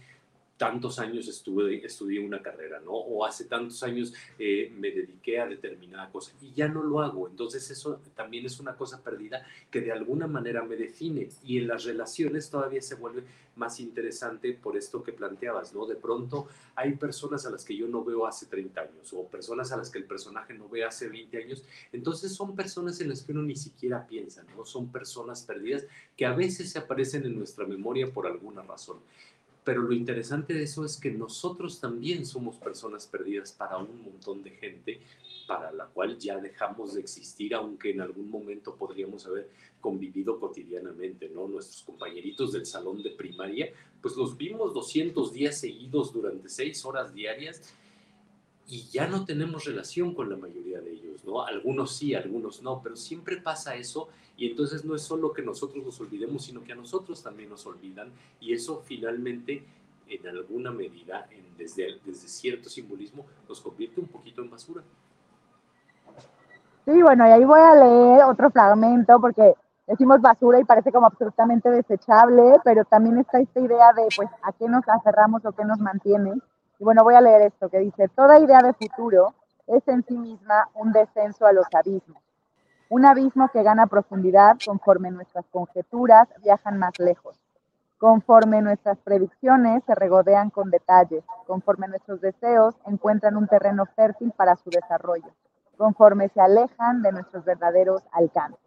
tantos 0.61 0.99
años 0.99 1.27
estuve, 1.27 1.83
estudié 1.87 2.21
una 2.21 2.43
carrera, 2.43 2.81
¿no? 2.81 2.91
O 2.93 3.25
hace 3.25 3.47
tantos 3.47 3.83
años 3.83 4.13
eh, 4.39 4.71
me 4.77 4.91
dediqué 4.91 5.41
a 5.41 5.47
determinada 5.47 6.11
cosa 6.11 6.33
y 6.43 6.53
ya 6.53 6.69
no 6.69 6.83
lo 6.83 7.01
hago. 7.01 7.29
Entonces 7.29 7.71
eso 7.71 7.99
también 8.15 8.45
es 8.45 8.61
una 8.61 8.77
cosa 8.77 9.03
perdida 9.03 9.43
que 9.71 9.81
de 9.81 9.91
alguna 9.91 10.27
manera 10.27 10.63
me 10.63 10.77
define 10.77 11.31
y 11.43 11.57
en 11.57 11.67
las 11.67 11.85
relaciones 11.85 12.51
todavía 12.51 12.83
se 12.83 12.97
vuelve 12.97 13.25
más 13.57 13.81
interesante 13.81 14.53
por 14.53 14.77
esto 14.77 15.03
que 15.03 15.15
planteabas, 15.15 15.75
¿no? 15.75 15.87
De 15.87 15.97
pronto 15.97 16.49
hay 16.75 16.95
personas 16.95 17.47
a 17.47 17.51
las 17.51 17.65
que 17.65 17.75
yo 17.75 17.89
no 17.89 18.05
veo 18.05 18.27
hace 18.27 18.45
30 18.45 18.83
años 18.83 19.15
o 19.15 19.27
personas 19.29 19.73
a 19.73 19.79
las 19.79 19.89
que 19.89 19.97
el 19.97 20.05
personaje 20.05 20.53
no 20.53 20.69
ve 20.69 20.85
hace 20.85 21.09
20 21.09 21.39
años. 21.43 21.65
Entonces 21.91 22.35
son 22.35 22.55
personas 22.55 23.01
en 23.01 23.09
las 23.09 23.23
que 23.23 23.33
uno 23.33 23.43
ni 23.43 23.57
siquiera 23.57 24.07
piensa, 24.07 24.45
¿no? 24.55 24.67
Son 24.67 24.93
personas 24.93 25.43
perdidas 25.43 25.87
que 26.19 26.27
a 26.27 26.35
veces 26.35 26.71
se 26.71 26.79
aparecen 26.79 27.25
en 27.25 27.39
nuestra 27.39 27.67
memoria 27.67 28.13
por 28.13 28.27
alguna 28.27 28.61
razón. 28.61 28.99
Pero 29.65 29.83
lo 29.83 29.93
interesante 29.93 30.55
de 30.55 30.63
eso 30.63 30.85
es 30.85 30.97
que 30.97 31.11
nosotros 31.11 31.81
también 31.81 32.25
somos 32.25 32.57
personas 32.57 33.07
perdidas 33.07 33.53
para 33.53 33.77
un 33.77 34.03
montón 34.03 34.43
de 34.43 34.51
gente 34.51 35.01
para 35.47 35.73
la 35.73 35.87
cual 35.87 36.17
ya 36.17 36.39
dejamos 36.39 36.95
de 36.95 37.01
existir, 37.01 37.55
aunque 37.55 37.91
en 37.91 38.01
algún 38.01 38.31
momento 38.31 38.77
podríamos 38.77 39.27
haber 39.27 39.51
convivido 39.81 40.39
cotidianamente, 40.39 41.29
¿no? 41.29 41.49
Nuestros 41.49 41.83
compañeritos 41.83 42.53
del 42.53 42.67
salón 42.67 43.03
de 43.03 43.11
primaria, 43.11 43.73
pues 44.01 44.17
los 44.17 44.37
vimos 44.37 44.73
200 44.73 45.33
días 45.33 45.59
seguidos 45.59 46.13
durante 46.13 46.49
seis 46.49 46.85
horas 46.85 47.13
diarias 47.13 47.75
y 48.71 48.87
ya 48.89 49.09
no 49.09 49.25
tenemos 49.25 49.65
relación 49.65 50.15
con 50.15 50.31
la 50.31 50.37
mayoría 50.37 50.81
de 50.81 50.93
ellos, 50.93 51.25
¿no? 51.25 51.43
Algunos 51.45 51.97
sí, 51.97 52.15
algunos 52.15 52.63
no, 52.63 52.81
pero 52.81 52.95
siempre 52.95 53.39
pasa 53.39 53.75
eso 53.75 54.09
y 54.37 54.49
entonces 54.49 54.85
no 54.85 54.95
es 54.95 55.03
solo 55.03 55.33
que 55.33 55.43
nosotros 55.43 55.85
nos 55.85 56.01
olvidemos, 56.01 56.45
sino 56.45 56.63
que 56.63 56.73
a 56.73 56.77
nosotros 56.77 57.21
también 57.21 57.51
nos 57.51 57.67
olvidan 57.67 58.13
y 58.39 58.53
eso 58.53 58.81
finalmente 58.85 59.65
en 60.09 60.27
alguna 60.29 60.71
medida, 60.71 61.27
en, 61.33 61.57
desde, 61.57 61.99
desde 62.05 62.29
cierto 62.29 62.69
simbolismo, 62.69 63.27
nos 63.49 63.61
convierte 63.61 64.01
un 64.01 64.07
poquito 64.07 64.41
en 64.41 64.51
basura. 64.51 64.83
Sí, 66.85 67.03
bueno, 67.03 67.27
y 67.27 67.31
ahí 67.31 67.45
voy 67.45 67.61
a 67.61 67.75
leer 67.75 68.25
otro 68.25 68.51
fragmento 68.51 69.21
porque 69.21 69.55
decimos 69.89 70.21
basura 70.21 70.61
y 70.61 70.65
parece 70.65 70.93
como 70.93 71.07
absolutamente 71.07 71.69
desechable, 71.71 72.55
pero 72.63 72.85
también 72.85 73.19
está 73.19 73.41
esta 73.41 73.61
idea 73.61 73.93
de 73.95 74.07
pues 74.15 74.29
a 74.43 74.53
qué 74.53 74.69
nos 74.69 74.89
aferramos 74.89 75.45
o 75.45 75.53
qué 75.53 75.65
nos 75.65 75.81
mantiene 75.81 76.41
y 76.81 76.85
bueno, 76.85 77.05
voy 77.05 77.15
a 77.15 77.21
leer 77.21 77.43
esto 77.43 77.69
que 77.69 77.79
dice, 77.79 78.09
toda 78.09 78.41
idea 78.41 78.63
de 78.63 78.73
futuro 78.73 79.35
es 79.67 79.87
en 79.87 80.03
sí 80.03 80.17
misma 80.17 80.71
un 80.75 80.93
descenso 80.93 81.45
a 81.45 81.53
los 81.53 81.67
abismos, 81.75 82.23
un 82.89 83.05
abismo 83.05 83.49
que 83.49 83.63
gana 83.63 83.87
profundidad 83.87 84.57
conforme 84.65 85.11
nuestras 85.11 85.45
conjeturas 85.51 86.27
viajan 86.43 86.79
más 86.79 86.99
lejos, 86.99 87.37
conforme 87.99 88.63
nuestras 88.63 88.97
predicciones 88.97 89.85
se 89.85 89.95
regodean 89.95 90.49
con 90.49 90.71
detalles, 90.71 91.23
conforme 91.47 91.87
nuestros 91.87 92.23
deseos 92.23 92.75
encuentran 92.87 93.37
un 93.37 93.47
terreno 93.47 93.85
fértil 93.95 94.33
para 94.33 94.57
su 94.57 94.71
desarrollo, 94.71 95.29
conforme 95.77 96.31
se 96.31 96.41
alejan 96.41 97.03
de 97.03 97.13
nuestros 97.13 97.45
verdaderos 97.45 98.03
alcances. 98.13 98.59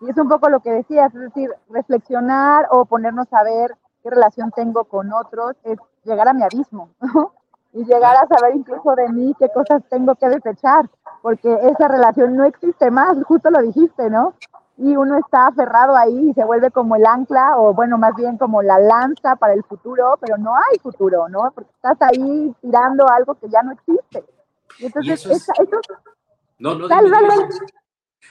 Y 0.00 0.10
es 0.10 0.18
un 0.18 0.28
poco 0.28 0.48
lo 0.48 0.58
que 0.60 0.72
decías, 0.72 1.14
es 1.14 1.20
decir, 1.20 1.48
reflexionar 1.70 2.66
o 2.72 2.86
ponernos 2.86 3.32
a 3.32 3.44
ver 3.44 3.76
qué 4.02 4.10
relación 4.10 4.50
tengo 4.50 4.82
con 4.82 5.12
otros 5.12 5.54
es 5.62 5.78
llegar 6.02 6.26
a 6.26 6.32
mi 6.34 6.42
abismo, 6.42 6.90
¿no? 7.00 7.34
Y 7.72 7.84
llegar 7.84 8.16
a 8.16 8.26
saber 8.26 8.56
incluso 8.56 8.94
de 8.94 9.08
mí 9.08 9.34
qué 9.38 9.48
cosas 9.48 9.82
tengo 9.88 10.14
que 10.14 10.28
desechar, 10.28 10.88
porque 11.22 11.52
esa 11.62 11.88
relación 11.88 12.36
no 12.36 12.44
existe 12.44 12.90
más, 12.90 13.16
justo 13.24 13.50
lo 13.50 13.62
dijiste, 13.62 14.10
¿no? 14.10 14.34
Y 14.76 14.96
uno 14.96 15.18
está 15.18 15.46
aferrado 15.46 15.96
ahí 15.96 16.30
y 16.30 16.34
se 16.34 16.44
vuelve 16.44 16.70
como 16.70 16.96
el 16.96 17.06
ancla, 17.06 17.56
o 17.56 17.72
bueno, 17.72 17.98
más 17.98 18.14
bien 18.14 18.36
como 18.36 18.62
la 18.62 18.78
lanza 18.78 19.36
para 19.36 19.52
el 19.54 19.62
futuro, 19.64 20.18
pero 20.20 20.36
no 20.38 20.54
hay 20.56 20.78
futuro, 20.80 21.28
¿no? 21.28 21.50
Porque 21.54 21.70
estás 21.70 21.96
ahí 22.00 22.54
tirando 22.60 23.08
algo 23.08 23.34
que 23.34 23.48
ya 23.48 23.62
no 23.62 23.72
existe. 23.72 24.24
Y 24.78 24.86
entonces, 24.86 25.26
¿Y 25.26 25.32
eso, 25.32 25.52
no, 26.58 26.74
no, 26.74 26.88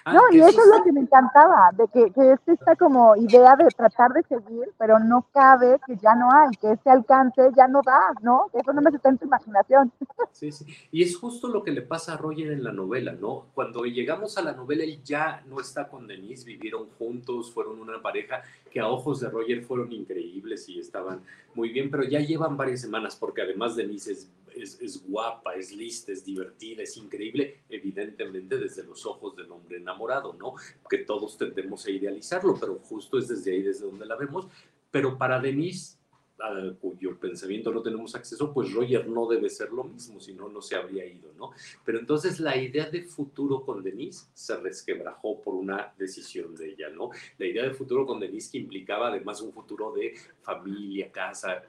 Ah, 0.05 0.13
no, 0.13 0.21
y 0.31 0.39
eso 0.39 0.49
es 0.49 0.77
lo 0.77 0.83
que 0.83 0.91
me 0.91 1.01
encantaba, 1.01 1.71
de 1.73 1.87
que, 1.87 2.11
que, 2.11 2.33
es 2.33 2.39
esta 2.47 2.75
como 2.75 3.15
idea 3.15 3.55
de 3.55 3.65
tratar 3.67 4.11
de 4.13 4.23
seguir, 4.23 4.71
pero 4.77 4.99
no 4.99 5.27
cabe 5.31 5.79
que 5.85 5.95
ya 5.97 6.15
no 6.15 6.29
hay, 6.31 6.49
que 6.57 6.71
ese 6.71 6.89
alcance 6.89 7.41
ya 7.55 7.67
no 7.67 7.81
da, 7.85 8.13
¿no? 8.21 8.47
Eso 8.53 8.73
no 8.73 8.81
me 8.81 8.89
está 8.89 9.09
en 9.09 9.17
tu 9.17 9.25
imaginación. 9.25 9.91
Sí, 10.31 10.51
sí. 10.51 10.65
Y 10.91 11.03
es 11.03 11.17
justo 11.17 11.49
lo 11.49 11.61
que 11.61 11.71
le 11.71 11.81
pasa 11.81 12.13
a 12.13 12.17
Roger 12.17 12.51
en 12.51 12.63
la 12.63 12.71
novela, 12.71 13.11
¿no? 13.11 13.47
Cuando 13.53 13.83
llegamos 13.83 14.37
a 14.37 14.41
la 14.41 14.53
novela, 14.53 14.83
él 14.83 15.03
ya 15.03 15.43
no 15.45 15.59
está 15.59 15.87
con 15.89 16.07
Denise, 16.07 16.45
vivieron 16.45 16.87
juntos, 16.97 17.51
fueron 17.51 17.79
una 17.79 18.01
pareja 18.01 18.41
que 18.71 18.79
a 18.79 18.87
ojos 18.87 19.19
de 19.19 19.29
Roger 19.29 19.61
fueron 19.61 19.91
increíbles 19.91 20.67
y 20.69 20.79
estaban 20.79 21.21
muy 21.53 21.69
bien, 21.69 21.91
pero 21.91 22.03
ya 22.03 22.19
llevan 22.19 22.57
varias 22.57 22.81
semanas, 22.81 23.15
porque 23.15 23.41
además 23.41 23.75
Denise 23.75 24.13
es 24.13 24.31
es, 24.55 25.03
guapa, 25.05 25.55
es 25.55 25.71
lista, 25.71 26.11
es 26.11 26.25
divertida, 26.25 26.83
es 26.83 26.97
increíble, 26.97 27.61
evidentemente 27.69 28.57
desde 28.57 28.83
los 28.83 29.05
ojos 29.05 29.35
del 29.35 29.51
hombre 29.51 29.77
enamorado, 29.77 30.33
¿no? 30.33 30.55
Que 30.89 30.99
todos 30.99 31.37
tendemos 31.37 31.85
a 31.85 31.91
idealizarlo, 31.91 32.57
pero 32.59 32.79
justo 32.79 33.17
es 33.17 33.27
desde 33.27 33.51
ahí 33.51 33.61
desde 33.61 33.85
donde 33.85 34.05
la 34.05 34.15
vemos. 34.15 34.47
Pero 34.91 35.17
para 35.17 35.39
Denise, 35.39 35.97
a 36.43 36.73
cuyo 36.79 37.17
pensamiento 37.17 37.71
no 37.71 37.81
tenemos 37.81 38.15
acceso, 38.15 38.53
pues 38.53 38.73
Roger 38.73 39.07
no 39.07 39.27
debe 39.27 39.49
ser 39.49 39.71
lo 39.71 39.83
mismo, 39.83 40.19
si 40.19 40.33
no, 40.33 40.49
no 40.49 40.61
se 40.61 40.75
habría 40.75 41.05
ido, 41.05 41.31
¿no? 41.37 41.51
Pero 41.85 41.99
entonces 41.99 42.39
la 42.39 42.57
idea 42.57 42.89
de 42.89 43.03
futuro 43.03 43.63
con 43.63 43.83
Denise 43.83 44.27
se 44.33 44.57
resquebrajó 44.57 45.41
por 45.41 45.55
una 45.55 45.93
decisión 45.97 46.55
de 46.55 46.71
ella, 46.71 46.89
¿no? 46.89 47.11
La 47.37 47.45
idea 47.45 47.63
de 47.63 47.73
futuro 47.73 48.05
con 48.05 48.19
Denise 48.19 48.51
que 48.51 48.57
implicaba 48.57 49.07
además 49.07 49.41
un 49.41 49.53
futuro 49.53 49.91
de 49.93 50.13
familia, 50.41 51.11
casa, 51.11 51.63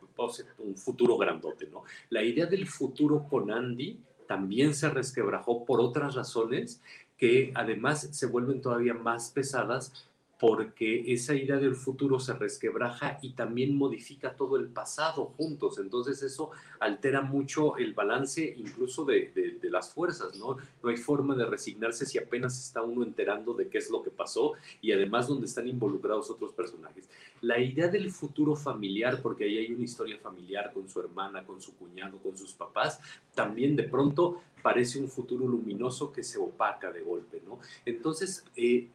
un 0.58 0.76
futuro 0.76 1.16
grandote, 1.16 1.66
¿no? 1.66 1.84
La 2.10 2.22
idea 2.22 2.46
del 2.46 2.66
futuro 2.66 3.26
con 3.28 3.50
Andy 3.50 3.98
también 4.26 4.74
se 4.74 4.88
resquebrajó 4.88 5.64
por 5.64 5.80
otras 5.80 6.14
razones 6.14 6.80
que 7.18 7.52
además 7.54 8.08
se 8.12 8.26
vuelven 8.26 8.60
todavía 8.60 8.94
más 8.94 9.30
pesadas 9.30 10.08
porque 10.42 11.12
esa 11.12 11.36
idea 11.36 11.54
del 11.54 11.76
futuro 11.76 12.18
se 12.18 12.32
resquebraja 12.32 13.16
y 13.22 13.34
también 13.34 13.76
modifica 13.76 14.34
todo 14.34 14.56
el 14.56 14.66
pasado 14.66 15.26
juntos. 15.36 15.78
Entonces 15.78 16.20
eso 16.24 16.50
altera 16.80 17.20
mucho 17.22 17.76
el 17.76 17.94
balance 17.94 18.52
incluso 18.58 19.04
de, 19.04 19.60
las 19.62 19.94
fuerzas, 19.94 20.34
¿no? 20.34 20.56
No 20.82 20.90
hay 20.90 20.96
forma 20.96 21.36
de 21.36 21.46
resignarse 21.46 22.06
si 22.06 22.18
apenas 22.18 22.58
está 22.58 22.82
uno 22.82 23.04
enterando 23.04 23.54
de 23.54 23.68
qué 23.68 23.78
es 23.78 23.88
lo 23.88 24.02
que 24.02 24.10
pasó 24.10 24.54
y 24.80 24.90
además 24.90 25.28
donde 25.28 25.46
están 25.46 25.68
involucrados 25.68 26.28
otros 26.28 26.52
personajes. 26.52 27.08
La 27.40 27.60
idea 27.60 27.86
del 27.86 28.10
futuro 28.10 28.56
familiar, 28.56 29.22
porque 29.22 29.44
ahí 29.44 29.58
hay 29.58 29.72
una 29.72 29.84
historia 29.84 30.18
familiar 30.18 30.72
con 30.72 30.88
su 30.88 30.98
hermana, 30.98 31.44
con 31.44 31.62
su 31.62 31.76
cuñado, 31.76 32.18
con 32.18 32.36
sus 32.36 32.52
papás, 32.52 32.98
también 33.32 33.76
de 33.76 33.84
pronto 33.84 34.42
parece 34.60 34.98
un 34.98 35.08
futuro 35.08 35.46
luminoso 35.46 36.10
que 36.10 36.24
se 36.24 36.40
opaca 36.40 36.90
de 36.90 37.02
golpe, 37.02 37.40
¿no? 37.46 37.60
Entonces, 37.86 38.44
eh, 38.56 38.88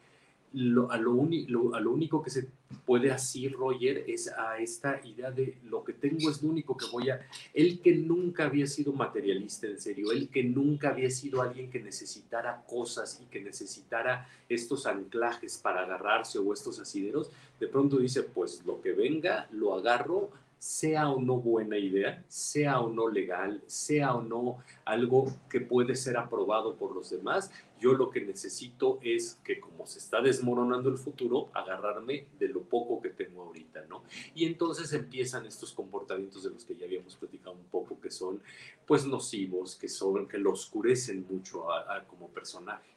lo, 0.52 0.90
a, 0.90 0.96
lo, 0.96 1.12
único 1.12 2.22
que 2.22 2.30
se 2.30 2.48
puede 2.86 3.10
así, 3.10 3.48
Roger, 3.48 4.04
es 4.06 4.28
a 4.28 4.58
esta 4.58 5.00
idea 5.04 5.30
de 5.30 5.58
lo 5.64 5.84
que 5.84 5.92
tengo 5.92 6.30
es 6.30 6.42
lo 6.42 6.50
único 6.50 6.76
que 6.76 6.86
voy 6.90 7.10
a... 7.10 7.20
Él 7.52 7.80
que 7.80 7.94
nunca 7.94 8.46
había 8.46 8.66
sido 8.66 8.92
materialista 8.92 9.66
en 9.66 9.80
serio, 9.80 10.10
él 10.10 10.28
que 10.28 10.42
nunca 10.44 10.90
había 10.90 11.10
sido 11.10 11.42
alguien 11.42 11.70
que 11.70 11.80
necesitara 11.80 12.64
cosas 12.66 13.20
y 13.22 13.26
que 13.26 13.40
necesitara 13.40 14.28
estos 14.48 14.86
anclajes 14.86 15.58
para 15.58 15.82
agarrarse 15.82 16.38
o 16.38 16.52
estos 16.52 16.78
asideros, 16.80 17.30
de 17.60 17.66
pronto 17.66 17.98
dice, 17.98 18.22
pues 18.22 18.64
lo 18.64 18.80
que 18.80 18.92
venga, 18.92 19.48
lo 19.52 19.74
agarro, 19.74 20.30
sea 20.58 21.08
o 21.10 21.20
no 21.20 21.36
buena 21.36 21.78
idea, 21.78 22.22
sea 22.28 22.80
o 22.80 22.90
no 22.90 23.08
legal, 23.08 23.62
sea 23.66 24.14
o 24.14 24.22
no 24.22 24.58
algo 24.84 25.26
que 25.48 25.60
puede 25.60 25.94
ser 25.94 26.16
aprobado 26.16 26.76
por 26.76 26.94
los 26.94 27.10
demás, 27.10 27.50
yo 27.78 27.92
lo 27.92 28.10
que 28.10 28.20
necesito 28.20 28.98
es 29.02 29.38
que 29.44 29.60
como 29.60 29.86
se 29.86 29.98
está 30.00 30.20
desmoronando 30.20 30.88
el 30.90 30.98
futuro, 30.98 31.48
agarrarme 31.54 32.26
de 32.38 32.48
lo 32.48 32.62
poco 32.62 33.00
que 33.00 33.10
tengo 33.10 33.42
ahorita, 33.44 33.84
¿no? 33.88 34.02
Y 34.34 34.46
entonces 34.46 34.92
empiezan 34.92 35.46
estos 35.46 35.72
comportamientos 35.72 36.42
de 36.42 36.50
los 36.50 36.64
que 36.64 36.74
ya 36.74 36.86
habíamos 36.86 37.14
platicado 37.16 37.54
un 37.56 37.64
poco, 37.64 38.00
que 38.00 38.10
son 38.10 38.42
pues 38.86 39.06
nocivos, 39.06 39.76
que 39.76 39.88
son, 39.88 40.26
que 40.26 40.38
lo 40.38 40.52
oscurecen 40.52 41.24
mucho 41.30 41.70
a, 41.70 42.02
como 42.04 42.28
personaje. 42.28 42.90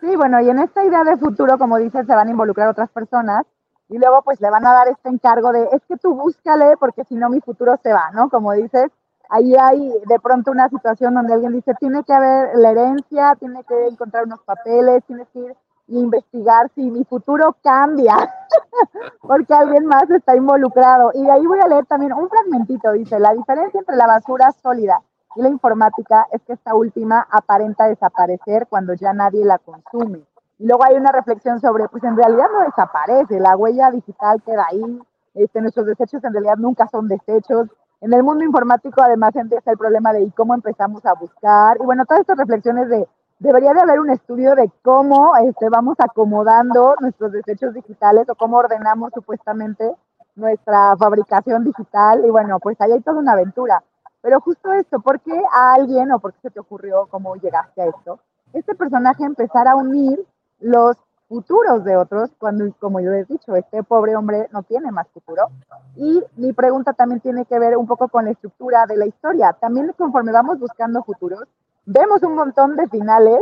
Sí, 0.00 0.16
bueno, 0.16 0.40
y 0.40 0.50
en 0.50 0.58
esta 0.58 0.84
idea 0.84 1.04
de 1.04 1.16
futuro, 1.16 1.56
como 1.56 1.78
dices, 1.78 2.06
se 2.06 2.14
van 2.14 2.28
a 2.28 2.30
involucrar 2.30 2.68
otras 2.68 2.90
personas 2.90 3.46
y 3.94 3.98
luego 3.98 4.22
pues 4.22 4.40
le 4.40 4.50
van 4.50 4.66
a 4.66 4.72
dar 4.72 4.88
este 4.88 5.08
encargo 5.08 5.52
de, 5.52 5.68
es 5.70 5.80
que 5.86 5.96
tú 5.96 6.16
búscale 6.16 6.76
porque 6.78 7.04
si 7.04 7.14
no 7.14 7.30
mi 7.30 7.40
futuro 7.40 7.78
se 7.80 7.92
va, 7.92 8.10
¿no? 8.12 8.28
Como 8.28 8.52
dices, 8.52 8.90
ahí 9.28 9.54
hay 9.54 9.88
de 10.06 10.18
pronto 10.18 10.50
una 10.50 10.68
situación 10.68 11.14
donde 11.14 11.34
alguien 11.34 11.52
dice, 11.52 11.74
tiene 11.78 12.02
que 12.02 12.12
haber 12.12 12.58
la 12.58 12.72
herencia, 12.72 13.36
tiene 13.38 13.62
que 13.62 13.86
encontrar 13.86 14.24
unos 14.24 14.40
papeles, 14.40 15.04
tienes 15.06 15.28
que 15.28 15.38
ir 15.38 15.52
a 15.52 15.54
investigar 15.86 16.68
si 16.74 16.90
mi 16.90 17.04
futuro 17.04 17.56
cambia, 17.62 18.16
porque 19.20 19.54
alguien 19.54 19.86
más 19.86 20.10
está 20.10 20.34
involucrado. 20.34 21.12
Y 21.14 21.22
de 21.22 21.30
ahí 21.30 21.46
voy 21.46 21.60
a 21.60 21.68
leer 21.68 21.86
también 21.86 22.14
un 22.14 22.28
fragmentito, 22.28 22.90
dice, 22.90 23.20
la 23.20 23.32
diferencia 23.32 23.78
entre 23.78 23.94
la 23.94 24.08
basura 24.08 24.50
sólida 24.60 25.02
y 25.36 25.42
la 25.42 25.50
informática 25.50 26.26
es 26.32 26.42
que 26.42 26.54
esta 26.54 26.74
última 26.74 27.28
aparenta 27.30 27.86
desaparecer 27.86 28.66
cuando 28.68 28.94
ya 28.94 29.12
nadie 29.12 29.44
la 29.44 29.58
consume. 29.58 30.24
Y 30.58 30.66
luego 30.66 30.84
hay 30.84 30.96
una 30.96 31.10
reflexión 31.12 31.60
sobre, 31.60 31.88
pues 31.88 32.04
en 32.04 32.16
realidad 32.16 32.46
no 32.52 32.64
desaparece, 32.64 33.40
la 33.40 33.56
huella 33.56 33.90
digital 33.90 34.40
queda 34.42 34.66
ahí, 34.70 35.00
este, 35.34 35.60
nuestros 35.60 35.86
desechos 35.86 36.22
en 36.22 36.32
realidad 36.32 36.56
nunca 36.56 36.86
son 36.88 37.08
desechos. 37.08 37.68
En 38.00 38.12
el 38.12 38.22
mundo 38.22 38.44
informático 38.44 39.02
además 39.02 39.34
empieza 39.34 39.72
el 39.72 39.78
problema 39.78 40.12
de 40.12 40.30
cómo 40.36 40.54
empezamos 40.54 41.04
a 41.06 41.14
buscar. 41.14 41.76
Y 41.80 41.84
bueno, 41.84 42.04
todas 42.04 42.20
estas 42.20 42.38
reflexiones 42.38 42.88
de, 42.88 43.08
debería 43.40 43.72
de 43.74 43.80
haber 43.80 43.98
un 43.98 44.10
estudio 44.10 44.54
de 44.54 44.70
cómo 44.82 45.36
este, 45.36 45.68
vamos 45.68 45.96
acomodando 45.98 46.94
nuestros 47.00 47.32
desechos 47.32 47.74
digitales 47.74 48.28
o 48.28 48.34
cómo 48.36 48.58
ordenamos 48.58 49.10
supuestamente 49.12 49.90
nuestra 50.36 50.96
fabricación 50.96 51.64
digital. 51.64 52.24
Y 52.24 52.30
bueno, 52.30 52.60
pues 52.60 52.80
ahí 52.80 52.92
hay 52.92 53.00
toda 53.00 53.18
una 53.18 53.32
aventura. 53.32 53.82
Pero 54.20 54.40
justo 54.40 54.72
esto, 54.72 55.00
¿por 55.00 55.20
qué 55.20 55.42
a 55.52 55.74
alguien 55.74 56.12
o 56.12 56.18
por 56.18 56.32
qué 56.32 56.40
se 56.42 56.50
te 56.50 56.60
ocurrió 56.60 57.06
cómo 57.10 57.34
llegaste 57.36 57.82
a 57.82 57.86
esto? 57.86 58.20
Este 58.52 58.74
personaje 58.74 59.24
empezar 59.24 59.66
a 59.66 59.74
unir 59.74 60.24
los 60.64 60.96
futuros 61.28 61.84
de 61.84 61.96
otros, 61.96 62.30
cuando, 62.38 62.64
como 62.78 63.00
yo 63.00 63.12
he 63.12 63.24
dicho, 63.24 63.54
este 63.54 63.82
pobre 63.82 64.16
hombre 64.16 64.48
no 64.52 64.62
tiene 64.62 64.90
más 64.90 65.06
futuro. 65.08 65.48
Y 65.96 66.22
mi 66.36 66.52
pregunta 66.52 66.94
también 66.94 67.20
tiene 67.20 67.44
que 67.44 67.58
ver 67.58 67.76
un 67.76 67.86
poco 67.86 68.08
con 68.08 68.24
la 68.24 68.30
estructura 68.30 68.86
de 68.86 68.96
la 68.96 69.06
historia. 69.06 69.52
También 69.52 69.92
conforme 69.96 70.32
vamos 70.32 70.58
buscando 70.58 71.02
futuros, 71.02 71.44
vemos 71.84 72.22
un 72.22 72.34
montón 72.34 72.76
de 72.76 72.88
finales 72.88 73.40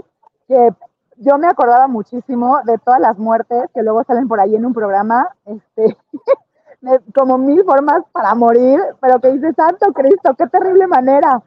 que 0.48 0.70
yo 1.18 1.38
me 1.38 1.46
acordaba 1.46 1.86
muchísimo 1.86 2.58
de 2.64 2.78
todas 2.78 3.00
las 3.00 3.18
muertes 3.18 3.70
que 3.72 3.82
luego 3.82 4.02
salen 4.04 4.26
por 4.26 4.40
ahí 4.40 4.56
en 4.56 4.66
un 4.66 4.74
programa, 4.74 5.28
este, 5.44 5.96
como 7.14 7.38
mil 7.38 7.62
formas 7.64 8.02
para 8.10 8.34
morir, 8.34 8.80
pero 9.00 9.20
que 9.20 9.32
dice, 9.32 9.52
Santo 9.52 9.92
Cristo, 9.92 10.34
qué 10.36 10.48
terrible 10.48 10.88
manera. 10.88 11.40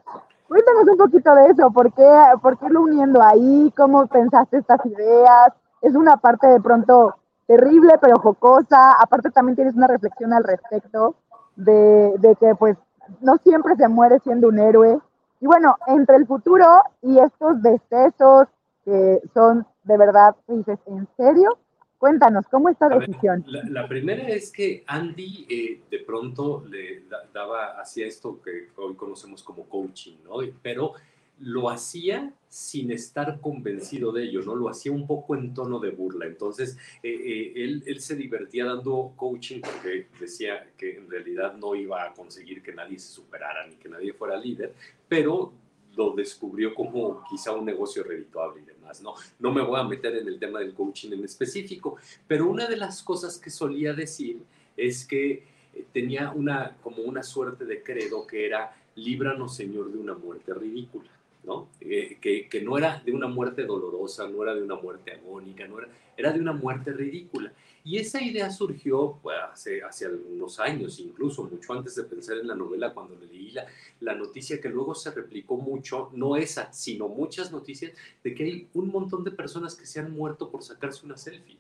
Cuéntanos 0.48 0.88
un 0.88 0.98
poquito 0.98 1.36
de 1.36 1.48
eso, 1.48 1.72
¿por 1.72 1.92
qué, 1.92 2.08
por 2.42 2.58
qué 2.60 2.70
lo 2.70 2.84
uniendo 2.84 3.22
ahí? 3.22 3.74
¿Cómo 3.76 4.06
pensaste 4.08 4.58
estas 4.58 4.86
ideas? 4.86 5.54
Es 5.86 5.96
una 5.96 6.18
parte 6.18 6.48
de 6.48 6.60
pronto 6.60 7.16
terrible, 7.48 7.94
pero 8.02 8.18
jocosa. 8.20 8.94
Aparte 9.00 9.30
también 9.30 9.56
tienes 9.56 9.76
una 9.76 9.88
reflexión 9.88 10.34
al 10.34 10.44
respecto 10.44 11.16
de, 11.56 12.14
de 12.18 12.36
que 12.36 12.56
pues 12.56 12.76
no 13.22 13.38
siempre 13.44 13.76
se 13.76 13.88
muere 13.88 14.20
siendo 14.20 14.48
un 14.48 14.60
héroe. 14.60 14.98
Y 15.40 15.46
bueno, 15.46 15.78
entre 15.88 16.16
el 16.16 16.26
futuro 16.26 16.82
y 17.02 17.20
estos 17.20 17.62
decesos 17.62 18.48
que 18.84 19.22
son 19.34 19.66
de 19.84 19.98
verdad, 19.98 20.36
dices, 20.48 20.80
¿en 20.88 21.08
serio? 21.18 21.58
Cuéntanos, 21.98 22.46
¿cómo 22.52 22.70
esta 22.70 22.90
decisión? 22.90 23.44
la, 23.48 23.88
primera 23.88 24.28
es 24.28 24.52
que 24.52 24.84
Andy 24.86 25.48
eh, 25.50 25.82
de 25.90 26.00
pronto 26.00 26.64
le 26.68 27.04
daba, 27.34 27.80
hacía 27.80 28.06
esto 28.06 28.42
que 28.42 28.70
hoy 28.76 28.96
conocemos 28.96 29.44
como 29.44 29.64
coaching, 29.70 30.18
¿no? 30.24 30.36
Pero 30.62 30.94
lo 31.40 31.70
hacía 31.70 32.34
sin 32.48 32.92
estar 32.92 33.42
convencido 33.42 34.12
de 34.12 34.24
ello, 34.24 34.42
¿no? 34.42 34.56
Lo 34.56 34.70
hacía 34.70 34.92
un 34.92 35.06
poco 35.06 35.36
en 35.36 35.54
tono 35.54 35.80
de 35.80 35.92
burla. 35.92 36.26
Entonces, 36.26 36.78
eh, 37.04 37.10
eh, 37.10 37.54
él, 37.56 37.84
él, 37.86 38.00
se 38.00 38.16
divertía 38.16 38.66
dando 38.66 39.14
coaching 39.16 39.62
porque 39.62 40.08
decía 40.20 40.72
que 40.78 40.96
en 40.96 41.10
realidad 41.10 41.56
no 41.58 41.76
iba 41.76 42.04
a 42.04 42.14
conseguir 42.14 42.64
que 42.64 42.74
nadie 42.74 42.98
se 42.98 43.12
superara 43.12 43.68
ni 43.68 43.76
que 43.76 43.90
nadie 43.90 44.14
fuera 44.14 44.38
líder, 44.38 44.74
pero 45.10 45.54
lo 45.96 46.12
descubrió 46.12 46.74
como 46.74 47.24
quizá 47.30 47.54
un 47.54 47.66
negocio 47.66 48.04
redituable 48.04 48.62
y 48.62 48.66
demás, 48.66 49.02
¿no? 49.02 49.16
No 49.40 49.52
me 49.52 49.62
voy 49.62 49.80
a 49.80 49.84
meter 49.84 50.16
en 50.16 50.28
el 50.28 50.40
tema 50.40 50.60
del 50.60 50.74
coaching 50.74 51.12
en 51.14 51.24
específico, 51.24 51.98
pero 52.28 52.50
una 52.50 52.68
de 52.68 52.78
las 52.78 53.02
cosas 53.02 53.38
que 53.38 53.50
solía 53.50 53.94
decir 53.94 54.42
es 54.78 55.06
que 55.06 55.44
eh, 55.74 55.86
tenía 55.92 56.32
una, 56.32 56.78
como 56.82 57.04
una 57.04 57.24
suerte 57.24 57.66
de 57.66 57.82
credo 57.82 58.26
que 58.28 58.46
era, 58.46 58.76
líbranos 58.96 59.56
Señor 59.56 59.92
de 59.92 59.98
una 59.98 60.14
muerte 60.14 60.54
ridícula. 60.54 61.10
¿No? 61.46 61.70
Eh, 61.80 62.18
que, 62.20 62.62
no 62.62 62.78
era 62.78 63.02
de 63.06 63.12
una 63.12 63.28
muerte 63.28 63.64
dolorosa, 63.66 64.28
no 64.28 64.44
era 64.44 64.56
de 64.56 64.64
una 64.64 64.76
muerte 64.76 65.12
agónica, 65.12 65.68
no 65.68 65.80
era, 65.80 65.90
era 66.18 66.32
de 66.32 66.40
una 66.40 66.54
muerte 66.54 66.92
ridícula. 66.92 67.54
Y 67.84 67.98
esa 67.98 68.22
idea 68.22 68.50
surgió 68.50 69.20
pues, 69.22 69.38
hace, 69.52 69.84
hace 69.84 70.06
algunos 70.06 70.60
años, 70.60 71.00
incluso 71.00 71.44
mucho 71.44 71.74
antes 71.74 71.96
de 71.96 72.04
pensar 72.04 72.38
en 72.38 72.48
la 72.48 72.56
novela, 72.56 72.94
cuando 72.94 73.16
leí 73.16 73.52
la, 73.52 73.68
la 74.00 74.16
noticia 74.16 74.60
que 74.60 74.70
luego 74.70 74.96
se 74.96 75.12
replicó 75.12 75.58
mucho, 75.58 76.10
no 76.14 76.36
esa, 76.36 76.74
sino 76.74 77.08
muchas 77.08 77.52
noticias 77.52 77.94
de 78.24 78.34
que 78.34 78.44
hay 78.44 78.68
un 78.74 78.88
montón 78.88 79.24
de 79.24 79.32
personas 79.32 79.76
que 79.76 79.86
se 79.86 80.00
han 80.00 80.12
muerto 80.12 80.50
por 80.50 80.64
sacarse 80.64 81.06
una 81.06 81.18
selfie, 81.18 81.60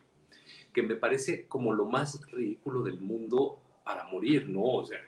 que 0.73 0.81
me 0.81 0.95
parece 0.95 1.45
como 1.47 1.73
lo 1.73 1.85
más 1.85 2.19
ridículo 2.31 2.81
del 2.81 2.99
mundo 2.99 3.59
para 3.83 4.05
morir, 4.05 4.49
¿no? 4.49 4.63
O 4.63 4.85
sea, 4.85 4.99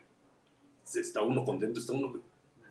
está 0.95 1.23
uno 1.23 1.43
contento, 1.43 1.79
está 1.79 1.93
uno 1.93 2.21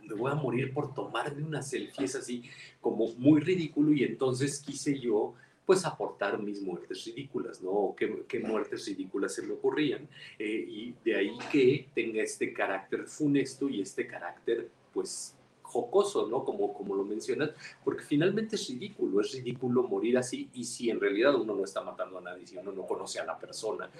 me 0.06 0.14
voy 0.14 0.30
a 0.30 0.34
morir 0.34 0.72
por 0.72 0.94
tomarme 0.94 1.42
una 1.42 1.62
selfie, 1.62 2.04
es 2.04 2.14
así 2.16 2.42
como 2.80 3.12
muy 3.14 3.40
ridículo 3.40 3.92
y 3.92 4.04
entonces 4.04 4.60
quise 4.60 4.98
yo 4.98 5.34
pues 5.66 5.84
aportar 5.84 6.40
mis 6.40 6.62
muertes 6.62 7.04
ridículas, 7.04 7.60
¿no? 7.60 7.94
¿Qué, 7.98 8.24
qué 8.28 8.38
muertes 8.38 8.86
ridículas 8.86 9.34
se 9.34 9.42
me 9.42 9.54
ocurrían? 9.54 10.08
Eh, 10.38 10.64
y 10.68 10.94
de 11.04 11.16
ahí 11.16 11.36
que 11.50 11.88
tenga 11.92 12.22
este 12.22 12.52
carácter 12.52 13.06
funesto 13.06 13.68
y 13.68 13.80
este 13.80 14.06
carácter, 14.06 14.70
pues, 14.94 15.34
jocoso, 15.62 16.28
¿no? 16.28 16.44
Como, 16.44 16.72
como 16.72 16.94
lo 16.94 17.04
mencionas, 17.04 17.50
porque 17.84 18.04
finalmente 18.04 18.54
es 18.54 18.68
ridículo, 18.68 19.20
es 19.20 19.32
ridículo 19.32 19.82
morir 19.82 20.16
así 20.16 20.48
y 20.54 20.62
si 20.62 20.88
en 20.88 21.00
realidad 21.00 21.34
uno 21.34 21.56
no 21.56 21.64
está 21.64 21.82
matando 21.82 22.18
a 22.18 22.20
nadie, 22.20 22.46
si 22.46 22.56
uno 22.56 22.70
no 22.70 22.86
conoce 22.86 23.18
a 23.18 23.24
la 23.24 23.36
persona, 23.36 23.90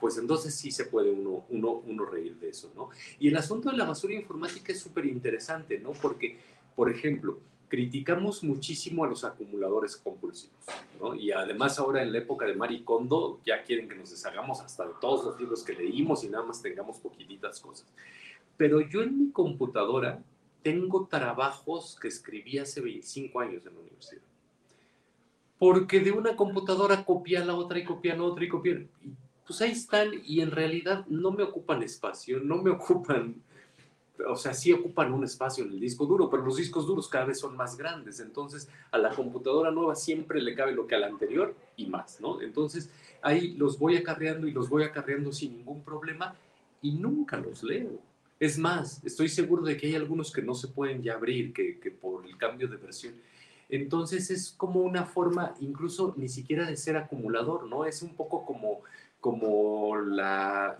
pues 0.00 0.18
entonces 0.18 0.54
sí 0.54 0.70
se 0.70 0.86
puede 0.86 1.10
uno, 1.10 2.04
reír 2.06 2.36
de 2.38 2.48
eso, 2.48 2.72
¿no? 2.74 2.90
Y 3.18 3.28
el 3.28 3.36
asunto 3.36 3.70
de 3.70 3.76
la 3.76 3.84
basura 3.84 4.14
informática 4.14 4.72
es 4.72 4.80
súper 4.80 5.06
interesante, 5.06 5.78
¿no? 5.78 5.92
Porque, 5.92 6.38
por 6.74 6.90
ejemplo, 6.90 7.38
criticamos 7.68 8.42
muchísimo 8.42 9.04
a 9.04 9.08
los 9.08 9.24
acumuladores 9.24 9.96
compulsivos, 9.96 10.56
¿no? 11.00 11.14
Y 11.14 11.30
además 11.30 11.78
ahora 11.78 12.02
en 12.02 12.12
la 12.12 12.18
época 12.18 12.46
de 12.46 12.54
Maricondo 12.54 13.40
ya 13.44 13.62
quieren 13.62 13.88
que 13.88 13.94
nos 13.94 14.10
deshagamos 14.10 14.60
hasta 14.60 14.86
de 14.86 14.94
todos 15.00 15.24
los 15.24 15.38
libros 15.38 15.62
que 15.62 15.74
leímos 15.74 16.24
y 16.24 16.28
nada 16.28 16.44
más 16.44 16.60
tengamos 16.60 16.98
poquititas 16.98 17.60
cosas. 17.60 17.86
Pero 18.56 18.80
yo 18.80 19.02
en 19.02 19.18
mi 19.18 19.30
computadora 19.30 20.22
tengo 20.62 21.06
trabajos 21.06 21.96
que 22.00 22.08
escribí 22.08 22.58
hace 22.58 22.80
25 22.80 23.40
años 23.40 23.64
en 23.66 23.74
la 23.74 23.80
universidad. 23.80 24.22
Porque 25.58 26.00
de 26.00 26.10
una 26.10 26.36
computadora 26.36 27.04
copia 27.04 27.44
la 27.44 27.54
otra 27.54 27.78
y 27.78 27.84
copia 27.84 28.16
la 28.16 28.24
otra 28.24 28.44
y 28.44 28.48
copia. 28.48 28.86
Pues 29.50 29.62
ahí 29.62 29.72
están 29.72 30.12
y 30.24 30.42
en 30.42 30.52
realidad 30.52 31.04
no 31.08 31.32
me 31.32 31.42
ocupan 31.42 31.82
espacio, 31.82 32.38
no 32.38 32.62
me 32.62 32.70
ocupan 32.70 33.34
o 34.28 34.36
sea, 34.36 34.54
sí 34.54 34.72
ocupan 34.72 35.12
un 35.12 35.24
espacio 35.24 35.64
en 35.64 35.72
el 35.72 35.80
disco 35.80 36.06
duro, 36.06 36.30
pero 36.30 36.44
los 36.44 36.54
discos 36.54 36.86
duros 36.86 37.08
cada 37.08 37.24
vez 37.24 37.40
son 37.40 37.56
más 37.56 37.76
grandes, 37.76 38.20
entonces 38.20 38.68
a 38.92 38.98
la 38.98 39.10
computadora 39.10 39.72
nueva 39.72 39.96
siempre 39.96 40.40
le 40.40 40.54
cabe 40.54 40.70
lo 40.70 40.86
que 40.86 40.94
a 40.94 41.00
la 41.00 41.08
anterior 41.08 41.52
y 41.76 41.86
más, 41.86 42.20
¿no? 42.20 42.40
Entonces 42.40 42.90
ahí 43.22 43.54
los 43.54 43.76
voy 43.76 43.96
acarreando 43.96 44.46
y 44.46 44.52
los 44.52 44.68
voy 44.68 44.84
acarreando 44.84 45.32
sin 45.32 45.56
ningún 45.56 45.82
problema 45.82 46.36
y 46.80 46.92
nunca 46.92 47.36
los 47.36 47.64
leo. 47.64 47.98
Es 48.38 48.56
más, 48.56 49.02
estoy 49.04 49.28
seguro 49.28 49.64
de 49.64 49.76
que 49.76 49.88
hay 49.88 49.96
algunos 49.96 50.30
que 50.30 50.42
no 50.42 50.54
se 50.54 50.68
pueden 50.68 51.02
ya 51.02 51.14
abrir, 51.14 51.52
que, 51.52 51.80
que 51.80 51.90
por 51.90 52.24
el 52.24 52.36
cambio 52.36 52.68
de 52.68 52.76
versión. 52.76 53.14
Entonces 53.68 54.30
es 54.30 54.52
como 54.56 54.80
una 54.80 55.06
forma, 55.06 55.54
incluso 55.60 56.14
ni 56.16 56.28
siquiera 56.28 56.66
de 56.66 56.76
ser 56.76 56.96
acumulador, 56.96 57.66
¿no? 57.66 57.84
Es 57.84 58.02
un 58.02 58.14
poco 58.14 58.44
como 58.44 58.82
como 59.20 59.96
la, 59.96 60.76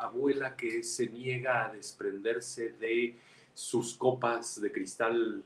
abuela 0.00 0.56
que 0.56 0.82
se 0.82 1.08
niega 1.08 1.66
a 1.66 1.72
desprenderse 1.72 2.72
de 2.72 3.16
sus 3.54 3.94
copas 3.94 4.60
de 4.60 4.70
cristal, 4.70 5.42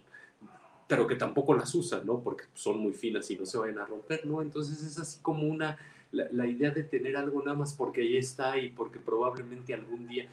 pero 0.89 1.07
que 1.07 1.15
tampoco 1.15 1.55
las 1.55 1.75
usa, 1.75 2.03
¿no? 2.05 2.21
Porque 2.21 2.45
son 2.55 2.79
muy 2.79 2.93
finas 2.93 3.31
y 3.31 3.37
no 3.37 3.47
se 3.47 3.59
vayan 3.59 3.79
a 3.79 3.87
romper, 3.87 4.27
¿no? 4.27 4.43
Entonces 4.43 4.83
es 4.83 4.99
así 4.99 5.21
como 5.23 5.47
una, 5.47 5.79
la 6.11 6.47
idea 6.47 6.71
de 6.71 6.83
tener 6.83 7.17
algo 7.17 7.41
nada 7.43 7.57
más 7.57 7.75
porque 7.75 8.01
ahí 8.01 8.17
está 8.17 8.59
y 8.59 8.71
porque 8.71 8.99
probablemente 8.99 9.73
algún 9.73 10.09
día 10.09 10.29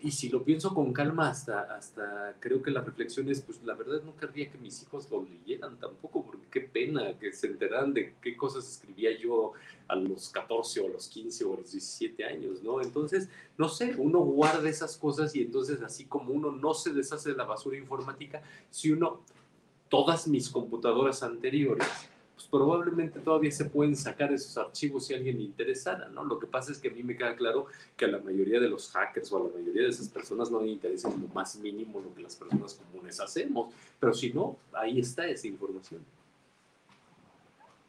y 0.00 0.12
si 0.12 0.28
lo 0.28 0.44
pienso 0.44 0.74
con 0.74 0.92
calma, 0.92 1.28
hasta, 1.28 1.62
hasta 1.74 2.36
creo 2.38 2.62
que 2.62 2.70
la 2.70 2.82
reflexión 2.82 3.28
es, 3.30 3.40
pues 3.40 3.62
la 3.64 3.74
verdad 3.74 4.02
no 4.04 4.16
querría 4.16 4.48
que 4.48 4.58
mis 4.58 4.82
hijos 4.82 5.10
lo 5.10 5.24
leyeran 5.24 5.76
tampoco, 5.78 6.24
porque 6.24 6.46
qué 6.50 6.60
pena 6.60 7.18
que 7.18 7.32
se 7.32 7.48
enteraran 7.48 7.92
de 7.92 8.14
qué 8.20 8.36
cosas 8.36 8.68
escribía 8.68 9.18
yo 9.18 9.52
a 9.88 9.96
los 9.96 10.28
14 10.28 10.80
o 10.80 10.86
a 10.86 10.90
los 10.90 11.08
15 11.08 11.44
o 11.44 11.54
a 11.54 11.56
los 11.58 11.72
17 11.72 12.24
años, 12.24 12.62
¿no? 12.62 12.80
Entonces, 12.80 13.28
no 13.56 13.68
sé, 13.68 13.94
uno 13.98 14.20
guarda 14.20 14.68
esas 14.68 14.96
cosas 14.96 15.34
y 15.34 15.42
entonces 15.42 15.82
así 15.82 16.04
como 16.04 16.32
uno 16.32 16.52
no 16.52 16.74
se 16.74 16.92
deshace 16.92 17.30
de 17.30 17.36
la 17.36 17.44
basura 17.44 17.76
informática, 17.76 18.42
si 18.70 18.92
uno, 18.92 19.22
todas 19.88 20.28
mis 20.28 20.48
computadoras 20.48 21.22
anteriores, 21.22 21.88
pues 22.38 22.48
probablemente 22.50 23.18
todavía 23.18 23.50
se 23.50 23.64
pueden 23.64 23.96
sacar 23.96 24.32
esos 24.32 24.56
archivos 24.56 25.04
si 25.04 25.12
a 25.12 25.16
alguien 25.16 25.38
le 25.38 25.42
interesara, 25.42 26.08
¿no? 26.08 26.22
Lo 26.22 26.38
que 26.38 26.46
pasa 26.46 26.70
es 26.70 26.78
que 26.78 26.86
a 26.86 26.92
mí 26.92 27.02
me 27.02 27.16
queda 27.16 27.34
claro 27.34 27.66
que 27.96 28.04
a 28.04 28.08
la 28.08 28.18
mayoría 28.18 28.60
de 28.60 28.68
los 28.68 28.92
hackers 28.92 29.32
o 29.32 29.38
a 29.38 29.48
la 29.48 29.58
mayoría 29.58 29.82
de 29.82 29.88
esas 29.88 30.08
personas 30.08 30.48
no 30.48 30.60
les 30.60 30.70
interesa 30.70 31.10
lo 31.10 31.34
más 31.34 31.56
mínimo 31.56 31.98
lo 31.98 32.14
que 32.14 32.22
las 32.22 32.36
personas 32.36 32.74
comunes 32.92 33.18
hacemos, 33.18 33.74
pero 33.98 34.14
si 34.14 34.32
no, 34.32 34.54
ahí 34.72 35.00
está 35.00 35.26
esa 35.26 35.48
información. 35.48 36.00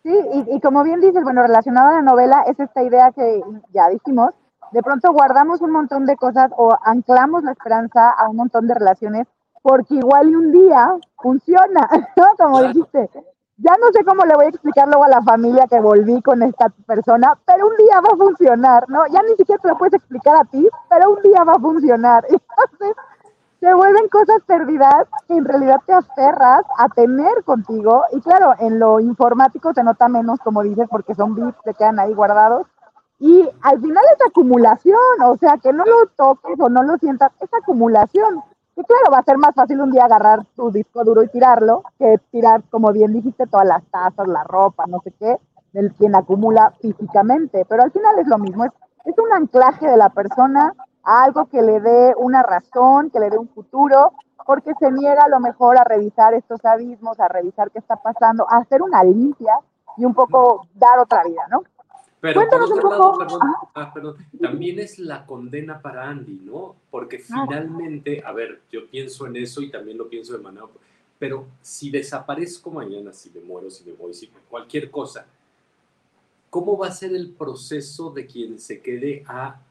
Sí, 0.01 0.10
y, 0.10 0.56
y 0.56 0.60
como 0.62 0.84
bien 0.84 1.00
dices, 1.00 1.22
bueno, 1.22 1.44
relacionado 1.44 1.89
a 1.89 1.94
la 1.98 2.01
novela, 2.01 2.44
es 2.48 2.60
esta 2.60 2.82
idea 2.82 3.12
que 3.12 3.44
ya 3.72 3.88
dijimos, 3.89 4.32
de 4.72 4.82
pronto 4.82 5.13
guardamos 5.13 5.62
un 5.62 5.72
montón 5.72 6.08
de 6.08 6.15
cosas 6.15 6.50
o 6.58 6.75
anclamos 6.84 7.44
la 7.44 7.51
esperanza 7.51 8.10
a 8.10 8.29
un 8.29 8.38
montón 8.38 8.65
de 8.65 8.74
relaciones 8.74 9.27
porque 9.62 9.94
igual 9.94 10.29
y 10.32 10.36
un 10.36 10.51
día 10.51 10.96
funciona, 11.22 11.88
¿no? 12.18 12.25
Como 12.36 12.63
dijiste, 12.63 13.12
ya 13.62 13.75
no 13.80 13.92
sé 13.92 14.04
cómo 14.06 14.25
le 14.25 14.36
voy 14.36 14.46
a 14.46 14.50
explicar 14.50 14.88
luego 14.88 15.04
a 15.04 15.10
la 15.10 15.22
familia 15.22 15.68
que 15.68 15.80
volví 15.80 16.22
con 16.22 16.42
esta 16.44 16.70
persona, 16.88 17.38
pero 17.46 17.68
un 17.68 17.75
día 17.75 18.00
va 18.00 18.10
a 18.13 18.18
funcionar, 18.18 18.89
¿no? 18.89 19.06
Ya 19.08 19.22
ni 19.24 19.36
siquiera 19.36 19.62
te 19.62 19.68
lo 19.68 19.78
puedes 19.78 19.96
explicar 19.96 20.36
a 20.38 20.46
ti, 20.46 20.68
pero 20.89 21.12
un 21.12 21.22
día 21.22 21.44
va 21.44 21.54
a 21.54 21.60
funcionar. 21.60 22.25
Entonces, 22.30 22.96
se 23.60 23.74
vuelven 23.74 24.08
cosas 24.08 24.42
perdidas 24.46 25.06
que 25.28 25.36
en 25.36 25.43
realidad 25.43 25.82
te 25.86 25.93
aferras 25.93 26.63
a 26.78 26.88
tener 26.89 27.43
contigo. 27.43 28.04
Y 28.13 28.22
claro, 28.22 28.54
en 28.60 28.80
lo 28.80 29.02
informático 29.02 29.74
se 29.74 29.84
nota 29.84 30.08
menos, 30.08 30.39
como 30.39 30.63
dices, 30.63 30.88
porque 30.89 31.13
son 31.13 31.36
bits 31.36 31.58
que 31.65 31.74
quedan 31.74 32.00
ahí 32.00 32.13
guardados. 32.13 32.65
Y 33.19 33.50
al 33.62 33.82
final 33.82 34.04
es 34.13 34.26
acumulación, 34.26 35.22
o 35.26 35.36
sea, 35.36 35.58
que 35.58 35.74
no 35.74 35.84
lo 35.84 36.06
toques 36.15 36.58
o 36.58 36.69
no 36.69 36.84
lo 36.84 36.98
sientas, 36.98 37.34
es 37.41 37.50
acumulación. 37.54 38.41
Y 38.80 38.84
claro, 38.86 39.12
va 39.12 39.18
a 39.18 39.24
ser 39.24 39.38
más 39.38 39.54
fácil 39.54 39.82
un 39.82 39.92
día 39.92 40.06
agarrar 40.06 40.46
tu 40.56 40.72
disco 40.72 41.04
duro 41.04 41.22
y 41.22 41.28
tirarlo 41.28 41.84
que 41.98 42.18
tirar, 42.32 42.63
como 42.70 42.94
bien 42.94 43.12
dijiste, 43.12 43.46
todas 43.46 43.68
las 43.68 43.84
tazas, 43.92 44.26
la 44.26 44.46
ropa, 44.46 44.86
no 44.88 45.02
sé 45.02 45.12
qué, 45.20 45.38
del 45.74 45.94
quien 45.96 46.15
acumula 46.15 46.72
físicamente. 46.82 47.65
Pero 47.68 47.84
al 47.84 47.92
final 47.92 48.18
es 48.20 48.28
lo 48.28 48.38
mismo, 48.38 48.63
es, 48.63 48.72
es 49.04 49.15
un 49.20 49.34
anclaje 49.34 49.86
de 49.86 49.98
la 49.98 50.08
persona 50.08 50.74
a 51.04 51.24
algo 51.24 51.48
que 51.48 51.62
le 51.62 51.82
dé 51.82 52.13
una 52.15 52.42
razón, 52.42 53.10
que 53.10 53.20
le 53.20 53.30
dé 53.30 53.38
un 53.38 53.50
futuro, 53.50 54.13
porque 54.46 54.74
se 54.80 54.89
niega 54.94 55.24
a 55.24 55.30
lo 55.30 55.42
mejor 55.42 55.78
a 55.78 55.84
revisar 55.84 56.34
estos 56.34 56.63
abismos, 56.63 57.20
a 57.20 57.28
revisar 57.28 57.72
qué 57.72 57.80
está 57.80 57.98
pasando, 57.98 58.46
a 58.50 58.60
hacer 58.60 58.82
una 58.82 59.04
limpia 59.04 59.56
y 59.98 60.06
un 60.06 60.13
poco 60.13 60.68
dar 60.76 61.00
otra 61.00 61.26
vida, 61.26 61.42
¿no? 61.52 61.63
Pero 62.21 62.49
por 62.49 62.63
otro 62.63 62.89
lado, 62.89 63.69
ah, 63.75 63.93
perdón, 63.93 64.17
también 64.41 64.79
es 64.79 64.99
la 64.99 65.25
condena 65.25 65.82
para 65.82 66.10
Andy, 66.10 66.41
¿no? 66.43 66.75
Porque 66.91 67.19
finalmente, 67.19 68.21
a 68.25 68.34
ver, 68.34 68.62
yo 68.71 68.88
pienso 68.88 69.25
en 69.25 69.38
eso 69.38 69.62
y 69.62 69.69
también 69.69 69.97
lo 69.97 70.10
pienso 70.10 70.34
de 70.34 70.43
manera, 70.43 70.65
pero 71.17 71.47
si 71.62 71.89
desaparezco 71.89 72.71
mañana, 72.71 73.13
si 73.13 73.29
me 73.29 73.39
muero, 73.41 73.69
si 73.69 73.86
me 73.86 73.93
voy, 73.93 74.13
si 74.13 74.27
cualquier 74.49 74.91
cosa, 74.91 75.25
¿cómo 76.49 76.77
va 76.77 76.88
a 76.88 76.91
ser 76.91 77.15
el 77.15 77.29
proceso 77.29 78.10
de 78.10 78.25
quien 78.25 78.60
se 78.60 78.82
quede 78.82 79.23
a 79.25 79.62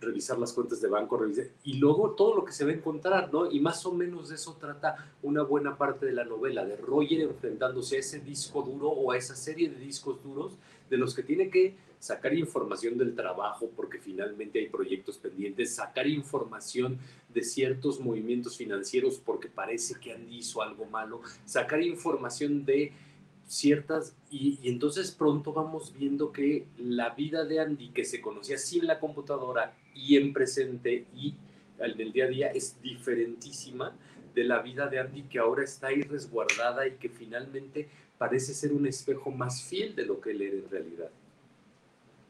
revisar 0.00 0.38
las 0.38 0.52
cuentas 0.52 0.80
de 0.80 0.88
banco, 0.88 1.16
revisar, 1.16 1.46
y 1.64 1.74
luego 1.74 2.10
todo 2.10 2.34
lo 2.36 2.44
que 2.44 2.52
se 2.52 2.64
va 2.64 2.70
a 2.70 2.74
encontrar, 2.74 3.32
¿no? 3.32 3.50
Y 3.50 3.60
más 3.60 3.84
o 3.86 3.92
menos 3.92 4.28
de 4.28 4.36
eso 4.36 4.56
trata 4.60 5.12
una 5.22 5.42
buena 5.42 5.76
parte 5.76 6.06
de 6.06 6.12
la 6.12 6.24
novela, 6.24 6.64
de 6.64 6.76
Roger 6.76 7.20
enfrentándose 7.22 7.96
a 7.96 8.00
ese 8.00 8.20
disco 8.20 8.62
duro 8.62 8.88
o 8.88 9.12
a 9.12 9.16
esa 9.16 9.34
serie 9.34 9.70
de 9.70 9.76
discos 9.76 10.22
duros 10.22 10.52
de 10.90 10.96
los 10.96 11.14
que 11.14 11.22
tiene 11.22 11.50
que 11.50 11.74
sacar 11.98 12.34
información 12.34 12.98
del 12.98 13.14
trabajo 13.14 13.70
porque 13.74 13.98
finalmente 13.98 14.58
hay 14.58 14.68
proyectos 14.68 15.16
pendientes, 15.16 15.74
sacar 15.74 16.06
información 16.06 16.98
de 17.32 17.42
ciertos 17.42 17.98
movimientos 17.98 18.58
financieros 18.58 19.18
porque 19.24 19.48
parece 19.48 19.98
que 19.98 20.12
Andy 20.12 20.38
hizo 20.38 20.60
algo 20.60 20.84
malo, 20.84 21.22
sacar 21.46 21.82
información 21.82 22.66
de 22.66 22.92
ciertas 23.46 24.14
y, 24.30 24.58
entonces 24.64 25.12
pronto 25.12 25.52
vamos 25.52 25.94
viendo 25.98 26.30
que 26.30 26.66
la 26.78 27.10
vida 27.10 27.44
de 27.44 27.60
Andy 27.60 27.88
que 27.88 28.04
se 28.04 28.20
conocía 28.20 28.58
sin 28.58 28.86
la 28.86 29.00
computadora 29.00 29.74
y 29.94 30.16
en 30.16 30.32
presente 30.32 31.06
y 31.14 31.34
el 31.78 31.96
del 31.96 32.12
día 32.12 32.24
a 32.24 32.28
día 32.28 32.48
es 32.48 32.80
diferentísima 32.82 33.96
de 34.34 34.44
la 34.44 34.60
vida 34.60 34.88
de 34.88 34.98
Andy 34.98 35.22
que 35.22 35.38
ahora 35.38 35.64
está 35.64 35.88
ahí 35.88 36.02
resguardada 36.02 36.86
y 36.86 36.92
que 36.92 37.08
finalmente 37.08 37.88
parece 38.18 38.54
ser 38.54 38.72
un 38.72 38.86
espejo 38.86 39.30
más 39.30 39.62
fiel 39.62 39.94
de 39.94 40.06
lo 40.06 40.20
que 40.20 40.30
él 40.30 40.42
era 40.42 40.56
en 40.56 40.70
realidad. 40.70 41.10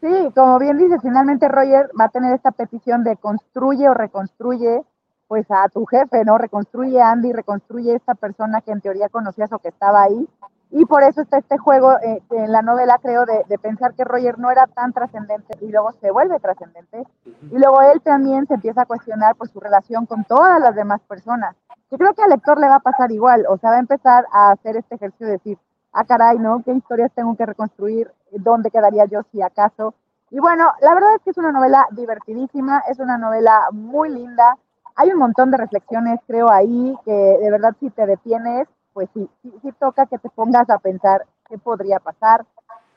Sí, 0.01 0.31
como 0.35 0.59
bien 0.59 0.77
dice, 0.77 0.99
finalmente 1.01 1.49
Roger 1.49 1.91
va 1.99 2.05
a 2.05 2.11
tener 2.11 2.35
esta 2.35 2.51
petición 2.51 3.05
de 3.05 3.17
construye 3.17 3.89
o 3.89 3.95
reconstruye 3.95 4.83
pues 5.29 5.51
a 5.51 5.69
tu 5.71 5.87
jefe, 5.87 6.25
¿no? 6.25 6.37
Reconstruye 6.37 7.01
a 7.01 7.11
Andy, 7.11 7.33
reconstruye 7.33 7.95
esta 7.95 8.15
persona 8.15 8.61
que 8.61 8.73
en 8.73 8.83
teoría 8.83 9.09
conocías 9.09 9.51
o 9.53 9.59
que 9.59 9.69
estaba 9.69 10.03
ahí. 10.03 10.29
Y 10.71 10.85
por 10.87 11.03
eso 11.03 11.23
está 11.23 11.39
este 11.39 11.57
juego 11.57 11.93
eh, 12.03 12.21
en 12.31 12.53
la 12.53 12.61
novela, 12.61 12.99
creo, 13.01 13.25
de, 13.25 13.45
de, 13.49 13.59
pensar 13.59 13.95
que 13.95 14.05
Roger 14.05 14.39
no 14.39 14.51
era 14.51 14.67
tan 14.67 14.93
trascendente 14.93 15.57
y 15.61 15.71
luego 15.71 15.93
se 16.01 16.11
vuelve 16.11 16.41
trascendente. 16.41 17.05
Y 17.25 17.59
luego 17.59 17.81
él 17.81 18.03
también 18.03 18.47
se 18.47 18.55
empieza 18.55 18.83
a 18.83 18.87
cuestionar 18.87 19.37
por 19.37 19.49
su 19.49 19.61
relación 19.61 20.05
con 20.05 20.25
todas 20.25 20.61
las 20.61 20.75
demás 20.75 21.01
personas. 21.03 21.55
Yo 21.91 21.97
creo 21.97 22.13
que 22.13 22.23
al 22.23 22.31
lector 22.31 22.61
le 22.61 22.69
va 22.69 22.77
a 22.77 22.81
pasar 22.81 23.13
igual, 23.13 23.47
o 23.49 23.57
sea, 23.57 23.71
va 23.71 23.77
a 23.77 23.81
empezar 23.81 24.27
a 24.33 24.51
hacer 24.51 24.77
este 24.77 24.97
ejercicio 24.97 25.27
de 25.27 25.33
decir, 25.35 25.59
ah, 25.95 26.05
caray, 26.05 26.39
¿no? 26.39 26.63
¿Qué 26.65 26.73
historias 26.73 27.13
tengo 27.15 27.37
que 27.37 27.47
reconstruir? 27.47 28.11
¿Dónde 28.33 28.71
quedaría 28.71 29.07
yo 29.07 29.23
si 29.33 29.41
acaso? 29.41 29.95
Y 30.31 30.41
bueno, 30.41 30.73
la 30.81 30.95
verdad 30.95 31.15
es 31.15 31.23
que 31.23 31.31
es 31.31 31.39
una 31.39 31.53
novela 31.53 31.87
divertidísima, 31.93 32.83
es 32.89 32.99
una 32.99 33.17
novela 33.17 33.69
muy 33.71 34.11
linda. 34.11 34.57
Hay 34.97 35.11
un 35.11 35.19
montón 35.19 35.51
de 35.53 35.59
reflexiones, 35.59 36.21
creo, 36.27 36.51
ahí, 36.51 36.97
que 37.05 37.13
de 37.13 37.51
verdad 37.51 37.75
si 37.79 37.91
te 37.91 38.07
detienes, 38.07 38.67
pues 38.93 39.09
sí, 39.15 39.29
sí, 39.43 39.73
toca 39.79 40.07
que 40.07 40.19
te 40.19 40.29
pongas 40.31 40.69
a 40.71 40.79
pensar 40.79 41.27
qué 41.49 41.57
podría 41.59 42.01
pasar. 42.01 42.45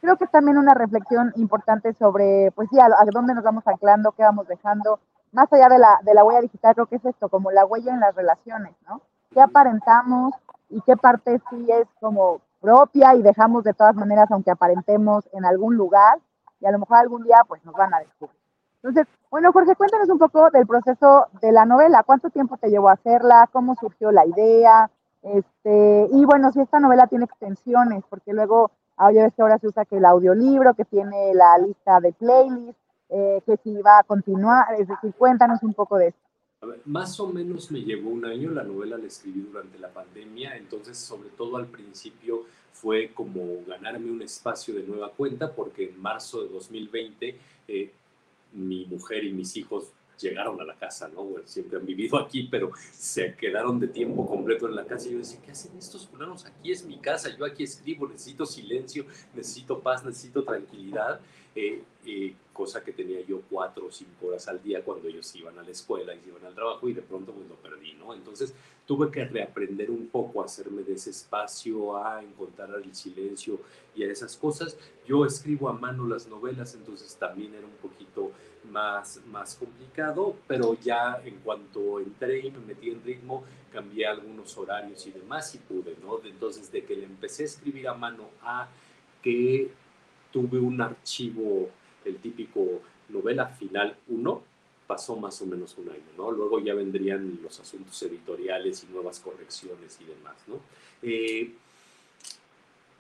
Creo 0.02 0.16
que 0.18 0.26
es 0.26 0.32
también 0.32 0.58
una 0.58 0.74
reflexión 0.74 1.32
importante 1.36 1.94
sobre, 1.94 2.52
pues 2.56 2.70
sí, 2.72 2.80
a, 2.80 2.90
dónde 3.12 3.36
nos 3.36 3.44
vamos 3.44 3.68
anclando, 3.68 4.12
qué 4.14 4.24
vamos 4.24 4.48
dejando. 4.48 5.00
Más 5.32 5.52
allá 5.54 5.70
de 5.70 5.78
la, 5.78 6.00
de 6.04 6.14
la 6.14 6.24
huella 6.24 6.42
digital, 6.42 6.74
creo 6.74 6.86
que 6.88 6.96
es 6.96 7.06
esto, 7.06 7.30
como 7.30 7.52
la 7.52 7.66
huella 7.66 7.94
en 7.94 8.00
las 8.00 8.16
relaciones, 8.16 8.74
¿no? 8.88 9.02
¿Qué 9.32 9.42
aparentamos 9.42 10.34
y 10.70 10.82
qué 10.82 10.96
parte 10.98 11.40
sí 11.50 11.68
es 11.72 11.88
como 12.00 12.42
propia 12.62 13.16
y 13.16 13.22
dejamos 13.22 13.64
de 13.64 13.74
todas 13.74 13.96
maneras, 13.96 14.30
aunque 14.32 14.52
aparentemos 14.52 15.28
en 15.34 15.46
algún 15.46 15.76
lugar. 15.76 16.20
y 16.60 16.66
a 16.66 16.72
lo 16.72 16.80
mejor 16.80 16.98
algún 16.98 17.24
día 17.24 17.38
pues 17.48 17.64
nos 17.66 17.76
van 17.76 17.94
a 17.94 18.00
descubrir. 18.00 18.36
Entonces, 18.82 19.08
bueno, 19.30 19.52
Jorge, 19.52 19.76
cuéntanos 19.76 20.10
un 20.10 20.18
poco 20.18 20.50
del 20.50 20.66
proceso 20.66 21.28
de 21.42 21.52
la 21.52 21.66
novela. 21.66 22.04
¿Cuánto 22.04 22.30
tiempo 22.30 22.58
te 22.58 22.70
llevó 22.70 22.90
a 22.90 22.94
hacerla? 22.94 23.50
¿Cómo 23.52 23.76
surgió 23.76 24.12
la 24.12 24.26
idea? 24.26 24.90
Este, 25.24 26.08
y 26.12 26.26
bueno, 26.26 26.52
si 26.52 26.62
esta 26.62 26.80
novela 26.80 27.08
tiene 27.08 27.26
extensiones, 27.26 28.04
porque 28.10 28.34
luego, 28.34 28.72
ahora 28.96 29.24
ves 29.24 29.34
que 29.34 29.42
ahora 29.42 29.58
se 29.58 29.68
usa 29.68 29.86
que 29.86 29.98
el 29.98 30.06
audiolibro, 30.06 30.74
que 30.74 30.86
tiene 30.86 31.34
la 31.34 31.58
lista 31.58 32.00
de 32.00 32.14
playlists, 32.14 32.82
eh, 33.10 33.42
que 33.46 33.58
si 33.58 33.82
va 33.82 34.00
a 34.00 34.04
continuar, 34.04 34.74
es 34.78 34.88
decir, 34.88 35.14
cuéntanos 35.18 35.64
un 35.64 35.74
poco 35.74 35.98
de 35.98 36.08
esto. 36.08 36.27
Más 36.86 37.20
o 37.20 37.28
menos 37.28 37.72
me 37.72 37.82
llevó 37.82 38.10
un 38.10 38.26
año, 38.26 38.52
la 38.52 38.64
novela 38.64 38.98
la 38.98 39.06
escribí 39.06 39.42
durante 39.42 39.78
la 39.78 39.94
pandemia, 39.94 40.58
entonces 40.58 40.98
sobre 40.98 41.30
todo 41.30 41.58
al 41.58 41.68
principio 41.68 42.46
fue 42.74 43.12
como 43.14 43.64
ganarme 43.66 44.10
un 44.10 44.22
espacio 44.22 44.74
de 44.74 44.84
nueva 44.84 45.12
cuenta, 45.12 45.54
porque 45.54 45.90
en 45.90 46.02
marzo 46.02 46.44
de 46.44 46.50
2020 46.50 47.36
eh, 47.68 47.92
mi 48.54 48.86
mujer 48.86 49.24
y 49.24 49.34
mis 49.34 49.56
hijos 49.58 49.92
llegaron 50.20 50.60
a 50.60 50.64
la 50.64 50.76
casa, 50.76 51.08
¿no? 51.10 51.28
siempre 51.46 51.78
han 51.78 51.86
vivido 51.86 52.18
aquí, 52.18 52.48
pero 52.50 52.72
se 52.92 53.36
quedaron 53.36 53.80
de 53.80 53.88
tiempo 53.88 54.26
completo 54.26 54.68
en 54.68 54.76
la 54.76 54.86
casa. 54.86 55.08
Y 55.08 55.12
yo 55.12 55.20
decía, 55.20 55.40
¿qué 55.46 55.52
hacen 55.52 55.78
estos 55.78 56.08
fulanos? 56.08 56.46
Aquí 56.46 56.72
es 56.72 56.84
mi 56.86 56.98
casa, 56.98 57.36
yo 57.38 57.46
aquí 57.46 57.64
escribo, 57.64 58.08
necesito 58.08 58.46
silencio, 58.46 59.06
necesito 59.36 59.80
paz, 59.80 60.04
necesito 60.04 60.44
tranquilidad. 60.44 61.20
Eh, 61.60 61.82
eh, 62.06 62.36
cosa 62.54 62.84
que 62.84 62.94
tenía 62.94 63.20
yo 63.22 63.42
cuatro 63.50 63.88
o 63.88 63.92
cinco 63.92 64.28
horas 64.28 64.48
al 64.48 64.62
día 64.62 64.84
cuando 64.84 65.08
ellos 65.08 65.36
iban 65.36 65.58
a 65.58 65.64
la 65.64 65.72
escuela 65.72 66.14
y 66.14 66.22
iban 66.28 66.46
al 66.46 66.54
trabajo 66.54 66.88
y 66.88 66.94
de 66.94 67.02
pronto 67.02 67.32
pues 67.32 67.50
lo 67.50 67.56
perdí, 67.56 67.94
¿no? 67.94 68.14
Entonces 68.14 68.54
tuve 68.86 69.10
que 69.10 69.26
reaprender 69.26 69.90
un 69.90 70.06
poco 70.06 70.44
a 70.44 70.46
hacerme 70.46 70.84
de 70.84 70.94
ese 70.94 71.10
espacio, 71.10 71.98
a 71.98 72.22
encontrar 72.22 72.70
el 72.76 72.94
silencio 72.94 73.60
y 73.96 74.04
a 74.04 74.12
esas 74.12 74.38
cosas. 74.38 74.78
Yo 75.08 75.26
escribo 75.26 75.68
a 75.68 75.74
mano 75.74 76.08
las 76.08 76.28
novelas, 76.28 76.76
entonces 76.76 77.16
también 77.16 77.56
era 77.56 77.66
un 77.66 77.78
poquito 77.82 78.32
más, 78.72 79.20
más 79.26 79.56
complicado, 79.56 80.36
pero 80.46 80.76
ya 80.80 81.20
en 81.26 81.38
cuanto 81.38 82.00
entré 82.00 82.46
y 82.46 82.52
me 82.52 82.60
metí 82.60 82.92
en 82.92 83.04
ritmo, 83.04 83.44
cambié 83.74 84.06
algunos 84.06 84.56
horarios 84.60 85.08
y 85.08 85.12
demás 85.12 85.56
y 85.56 85.58
pude, 85.58 85.96
¿no? 86.04 86.24
Entonces, 86.24 86.72
de 86.72 86.86
que 86.86 86.96
le 86.96 87.06
empecé 87.06 87.42
a 87.42 87.46
escribir 87.48 87.88
a 87.88 87.96
mano 87.96 88.26
a 88.44 88.68
que 89.24 89.72
tuve 90.32 90.60
un 90.60 90.82
archivo, 90.82 91.70
el 92.06 92.18
típico 92.18 92.82
novela 93.10 93.48
final 93.48 93.96
1, 94.08 94.44
pasó 94.88 95.18
más 95.18 95.42
o 95.42 95.46
menos 95.46 95.78
un 95.78 95.90
año, 95.90 96.12
¿no? 96.18 96.32
Luego 96.32 96.60
ya 96.60 96.74
vendrían 96.74 97.40
los 97.44 97.60
asuntos 97.60 98.02
editoriales 98.04 98.84
y 98.84 98.94
nuevas 98.94 99.20
correcciones 99.20 100.00
y 100.02 100.06
demás, 100.06 100.36
¿no? 100.48 100.60
Eh, 101.02 101.54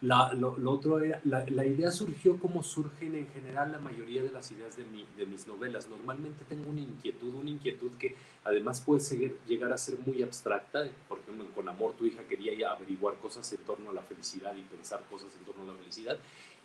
la, 0.01 0.31
lo, 0.33 0.55
otro 0.71 0.99
la, 1.23 1.65
idea 1.65 1.91
surgió 1.91 2.39
como 2.39 2.61
surgen 2.61 3.15
en 3.15 3.27
general 3.29 3.71
la 3.71 3.79
mayoría 3.79 4.21
de 4.21 4.31
las 4.31 4.51
ideas 4.51 4.77
de, 4.77 4.85
mi, 4.85 5.05
de 5.17 5.25
mis 5.25 5.47
novelas. 5.47 5.89
Normalmente 5.89 6.45
tengo 6.47 6.69
una 6.69 6.81
inquietud, 6.81 7.33
una 7.33 7.49
inquietud 7.49 7.91
que 7.97 8.15
además 8.43 8.81
puede 8.81 9.01
seguir, 9.01 9.37
llegar 9.47 9.73
a 9.73 9.77
ser 9.77 9.97
muy 10.05 10.21
abstracta. 10.21 10.87
Por 11.07 11.19
ejemplo, 11.19 11.47
Con 11.55 11.67
Amor, 11.67 11.93
tu 11.97 12.05
hija 12.05 12.21
quería 12.23 12.71
averiguar 12.71 13.15
cosas 13.15 13.51
en 13.53 13.59
torno 13.59 13.89
a 13.89 13.93
la 13.93 14.03
felicidad 14.03 14.55
y 14.55 14.61
pensar 14.61 15.03
cosas 15.09 15.29
en 15.37 15.45
torno 15.45 15.63
a 15.63 15.73
la 15.73 15.79
felicidad 15.79 16.17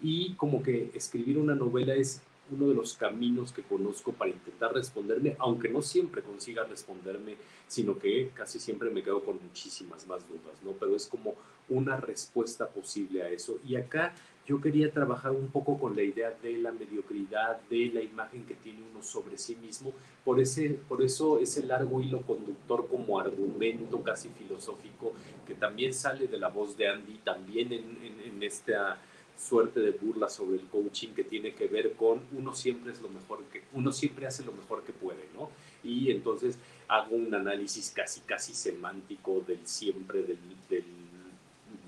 y 0.02 0.34
como 0.34 0.62
que 0.62 0.90
escribir 0.94 1.38
una 1.38 1.54
novela 1.54 1.94
es 1.94 2.20
uno 2.50 2.68
de 2.68 2.74
los 2.74 2.94
caminos 2.96 3.52
que 3.52 3.62
conozco 3.62 4.12
para 4.12 4.30
intentar 4.30 4.74
responderme, 4.74 5.36
aunque 5.38 5.68
no 5.68 5.80
siempre 5.80 6.22
consiga 6.22 6.64
responderme, 6.64 7.36
sino 7.66 7.98
que 7.98 8.30
casi 8.34 8.58
siempre 8.58 8.90
me 8.90 9.02
quedo 9.02 9.24
con 9.24 9.42
muchísimas 9.42 10.06
más 10.06 10.26
dudas, 10.28 10.62
¿no? 10.62 10.72
Pero 10.72 10.94
es 10.94 11.06
como 11.06 11.34
una 11.68 11.96
respuesta 11.96 12.68
posible 12.68 13.22
a 13.22 13.28
eso. 13.28 13.58
Y 13.64 13.76
acá 13.76 14.14
yo 14.46 14.60
quería 14.60 14.90
trabajar 14.90 15.30
un 15.30 15.48
poco 15.48 15.78
con 15.78 15.94
la 15.94 16.02
idea 16.02 16.36
de 16.42 16.58
la 16.58 16.72
mediocridad, 16.72 17.60
de 17.70 17.86
la 17.94 18.02
imagen 18.02 18.44
que 18.44 18.54
tiene 18.54 18.80
uno 18.90 19.02
sobre 19.02 19.38
sí 19.38 19.56
mismo. 19.56 19.92
Por, 20.24 20.40
ese, 20.40 20.70
por 20.88 21.02
eso 21.02 21.38
ese 21.38 21.64
largo 21.64 22.00
hilo 22.00 22.22
conductor 22.22 22.88
como 22.88 23.20
argumento 23.20 24.02
casi 24.02 24.28
filosófico 24.30 25.12
que 25.46 25.54
también 25.54 25.94
sale 25.94 26.26
de 26.26 26.38
la 26.38 26.48
voz 26.48 26.76
de 26.76 26.88
Andy, 26.88 27.18
también 27.24 27.72
en, 27.72 27.98
en, 28.02 28.20
en 28.34 28.42
esta 28.42 29.00
suerte 29.42 29.80
de 29.80 29.90
burla 29.90 30.28
sobre 30.28 30.56
el 30.56 30.66
coaching 30.68 31.08
que 31.08 31.24
tiene 31.24 31.52
que 31.54 31.66
ver 31.66 31.94
con 31.94 32.20
uno 32.38 32.54
siempre 32.54 32.92
es 32.92 33.00
lo 33.00 33.08
mejor 33.08 33.42
que 33.52 33.62
uno 33.72 33.92
siempre 33.92 34.26
hace 34.26 34.44
lo 34.44 34.52
mejor 34.52 34.82
que 34.82 34.92
puede, 34.92 35.28
¿no? 35.34 35.50
Y 35.82 36.10
entonces 36.10 36.58
hago 36.88 37.16
un 37.16 37.34
análisis 37.34 37.92
casi 37.94 38.20
casi 38.20 38.54
semántico 38.54 39.42
del 39.46 39.66
siempre 39.66 40.22
del, 40.22 40.38
del 40.68 40.84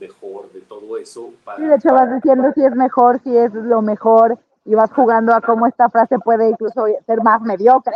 mejor 0.01 0.51
de 0.53 0.61
todo 0.63 0.99
eso 0.99 1.33
para 1.45 1.59
Sí, 1.59 1.65
de 1.65 1.77
hecho 1.77 1.93
vas 1.93 2.13
diciendo 2.15 2.51
si 2.55 2.65
es 2.65 2.75
mejor, 2.75 3.21
si 3.23 3.37
es 3.37 3.55
lo 3.55 3.83
mejor 3.83 4.39
y 4.65 4.75
vas 4.75 4.91
jugando 4.93 5.33
a 5.35 5.41
cómo 5.41 5.67
esta 5.67 5.89
frase 5.89 6.19
puede 6.19 6.49
incluso 6.49 6.87
ser 7.07 7.23
más 7.23 7.41
mediocre. 7.43 7.95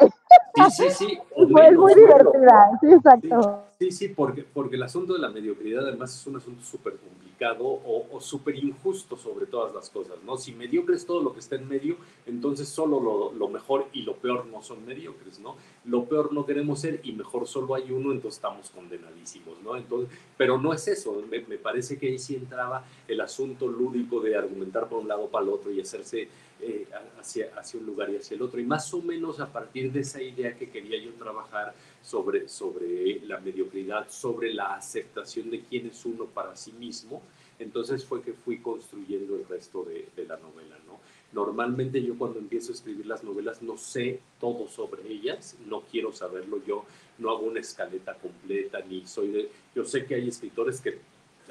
Sí, 0.55 0.63
sí, 0.71 0.91
sí. 0.91 1.19
Es 1.37 1.77
muy 1.77 1.95
divertida, 1.95 2.71
sí, 2.81 2.93
exacto. 2.93 3.65
Sí, 3.79 3.91
sí, 3.91 4.09
porque, 4.09 4.43
porque 4.43 4.77
el 4.77 4.83
asunto 4.83 5.15
de 5.15 5.21
la 5.21 5.31
mediocridad 5.31 5.87
además 5.87 6.15
es 6.15 6.27
un 6.27 6.37
asunto 6.37 6.63
súper 6.63 6.97
complicado 6.97 7.28
o, 7.41 8.07
o 8.11 8.21
súper 8.21 8.57
injusto 8.57 9.17
sobre 9.17 9.47
todas 9.47 9.75
las 9.75 9.91
cosas, 9.91 10.17
¿no? 10.25 10.37
Si 10.37 10.53
mediocre 10.53 10.97
es 10.97 11.07
todo 11.07 11.23
lo 11.23 11.33
que 11.33 11.41
está 11.41 11.57
en 11.57 11.69
medio, 11.69 11.97
entonces 12.27 12.69
solo 12.69 13.33
lo, 13.33 13.49
mejor 13.49 13.87
y 13.93 14.03
lo 14.03 14.17
peor 14.17 14.47
no 14.47 14.63
son 14.63 14.85
mediocres, 14.85 15.39
¿no? 15.39 15.57
Lo 15.85 16.05
peor 16.05 16.33
no 16.33 16.45
queremos 16.45 16.81
ser 16.81 17.01
y 17.05 17.13
mejor 17.13 17.47
solo 17.47 17.75
hay 17.75 17.91
uno, 17.91 18.13
entonces 18.13 18.39
estamos 18.39 18.71
condenadísimos, 18.71 19.61
¿no? 19.63 19.77
Entonces, 19.77 20.17
pero 20.37 20.59
no 20.59 20.73
es 20.73 20.87
eso, 20.89 21.23
me, 21.31 21.41
me 21.41 21.59
parece 21.59 21.99
que 21.99 22.09
ahí 22.09 22.19
sí 22.19 22.35
entraba 22.35 22.85
el 23.07 23.21
asunto 23.21 23.69
lúdico 23.69 24.21
de 24.21 24.37
argumentar 24.37 24.89
por 24.89 24.99
un 24.99 25.09
lado 25.09 25.29
para 25.29 25.45
el 25.45 25.51
otro 25.51 25.71
y 25.71 25.81
hacerse 25.81 26.29
eh, 26.61 26.87
hacia, 27.21 27.51
hacia 27.57 27.79
un 27.79 27.87
lugar 27.87 28.11
y 28.11 28.17
hacia 28.17 28.35
el 28.35 28.43
otro. 28.43 28.61
Y 28.61 28.65
más 28.65 28.93
o 28.93 29.01
menos 29.01 29.41
a 29.41 29.53
partir 29.53 29.93
de 29.93 30.01
esa 30.01 30.23
idea 30.23 30.57
que 30.57 30.71
quería 30.71 31.01
yo 31.01 31.13
trabajar 31.15 31.75
sobre, 32.03 32.49
sobre 32.49 33.21
la 33.21 33.39
mediocridad, 33.39 34.09
sobre 34.11 34.53
la 34.53 34.75
aceptación 34.75 35.51
de 35.51 35.61
quién 35.61 35.87
es 35.87 36.05
uno 36.05 36.27
para 36.27 36.57
sí 36.57 36.73
mismo, 36.73 37.23
entonces 37.59 38.05
fue 38.05 38.23
que 38.23 38.33
fui 38.33 38.59
construyendo 38.59 39.37
el 39.37 39.47
resto 39.47 39.85
de, 39.85 40.09
de 40.17 40.25
la 40.25 40.37
novela, 40.37 40.77
¿no? 40.87 40.99
Normalmente 41.33 42.03
yo 42.03 42.17
cuando 42.17 42.39
empiezo 42.39 42.73
a 42.73 42.75
escribir 42.75 43.07
las 43.07 43.23
novelas 43.23 43.61
no 43.63 43.77
sé 43.77 44.21
todo 44.41 44.67
sobre 44.67 45.07
ellas, 45.09 45.57
no 45.67 45.83
quiero 45.83 46.13
saberlo 46.13 46.65
yo, 46.65 46.87
no 47.19 47.31
hago 47.31 47.41
una 47.41 47.61
escaleta 47.61 48.15
completa, 48.15 48.81
ni 48.89 49.07
soy 49.07 49.29
de... 49.29 49.51
Yo 49.75 49.85
sé 49.85 50.07
que 50.07 50.15
hay 50.15 50.29
escritores 50.29 50.81
que 50.81 50.99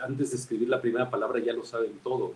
antes 0.02 0.32
de 0.32 0.38
escribir 0.38 0.70
la 0.70 0.82
primera 0.82 1.10
palabra 1.10 1.40
ya 1.40 1.54
lo 1.54 1.64
saben 1.64 2.00
todo, 2.04 2.34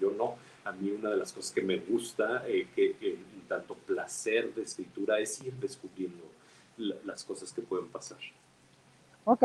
yo 0.00 0.12
no 0.12 0.36
a 0.64 0.72
mí 0.72 0.90
una 0.90 1.10
de 1.10 1.16
las 1.16 1.32
cosas 1.32 1.52
que 1.52 1.62
me 1.62 1.78
gusta, 1.78 2.42
eh, 2.46 2.68
que, 2.74 2.96
en 3.00 3.46
tanto 3.48 3.74
placer 3.74 4.54
de 4.54 4.62
escritura, 4.62 5.18
es 5.18 5.42
ir 5.42 5.54
descubriendo 5.54 6.24
las 7.04 7.24
cosas 7.24 7.52
que 7.52 7.62
pueden 7.62 7.88
pasar. 7.88 8.18
Ok, 9.24 9.42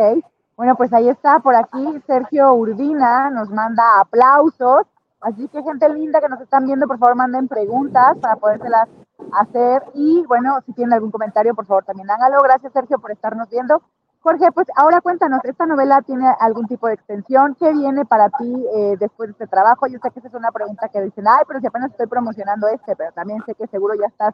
bueno, 0.55 0.75
pues 0.75 0.93
ahí 0.93 1.09
está, 1.09 1.39
por 1.39 1.55
aquí 1.55 2.01
Sergio 2.07 2.53
Urbina 2.53 3.29
nos 3.29 3.49
manda 3.49 3.99
aplausos, 3.99 4.87
así 5.19 5.47
que 5.49 5.61
gente 5.63 5.89
linda 5.89 6.21
que 6.21 6.29
nos 6.29 6.39
están 6.39 6.65
viendo, 6.65 6.87
por 6.87 6.97
favor 6.97 7.15
manden 7.15 7.47
preguntas 7.47 8.17
para 8.21 8.37
podérselas 8.37 8.87
hacer 9.33 9.83
y 9.93 10.23
bueno, 10.27 10.59
si 10.65 10.71
tienen 10.73 10.93
algún 10.93 11.11
comentario, 11.11 11.53
por 11.53 11.65
favor 11.65 11.83
también 11.83 12.09
hágalo. 12.09 12.41
Gracias 12.41 12.71
Sergio 12.71 12.99
por 12.99 13.11
estarnos 13.11 13.49
viendo. 13.49 13.81
Jorge, 14.25 14.51
pues 14.53 14.65
ahora 14.75 15.01
cuéntanos, 15.01 15.39
¿esta 15.45 15.67
novela 15.67 16.01
tiene 16.01 16.25
algún 16.39 16.65
tipo 16.65 16.87
de 16.87 16.95
extensión? 16.95 17.55
¿Qué 17.59 17.71
viene 17.71 18.05
para 18.05 18.27
ti 18.29 18.65
eh, 18.75 18.95
después 18.99 19.27
de 19.27 19.33
este 19.33 19.45
trabajo? 19.45 19.85
Yo 19.85 19.99
sé 20.01 20.09
que 20.09 20.17
esa 20.17 20.29
es 20.29 20.33
una 20.33 20.51
pregunta 20.51 20.89
que 20.89 20.99
dicen, 20.99 21.25
ay, 21.27 21.43
pero 21.47 21.59
si 21.59 21.67
apenas 21.67 21.91
estoy 21.91 22.07
promocionando 22.07 22.67
este, 22.69 22.95
pero 22.95 23.11
también 23.11 23.43
sé 23.45 23.53
que 23.53 23.67
seguro 23.67 23.93
ya 23.93 24.07
estás 24.07 24.33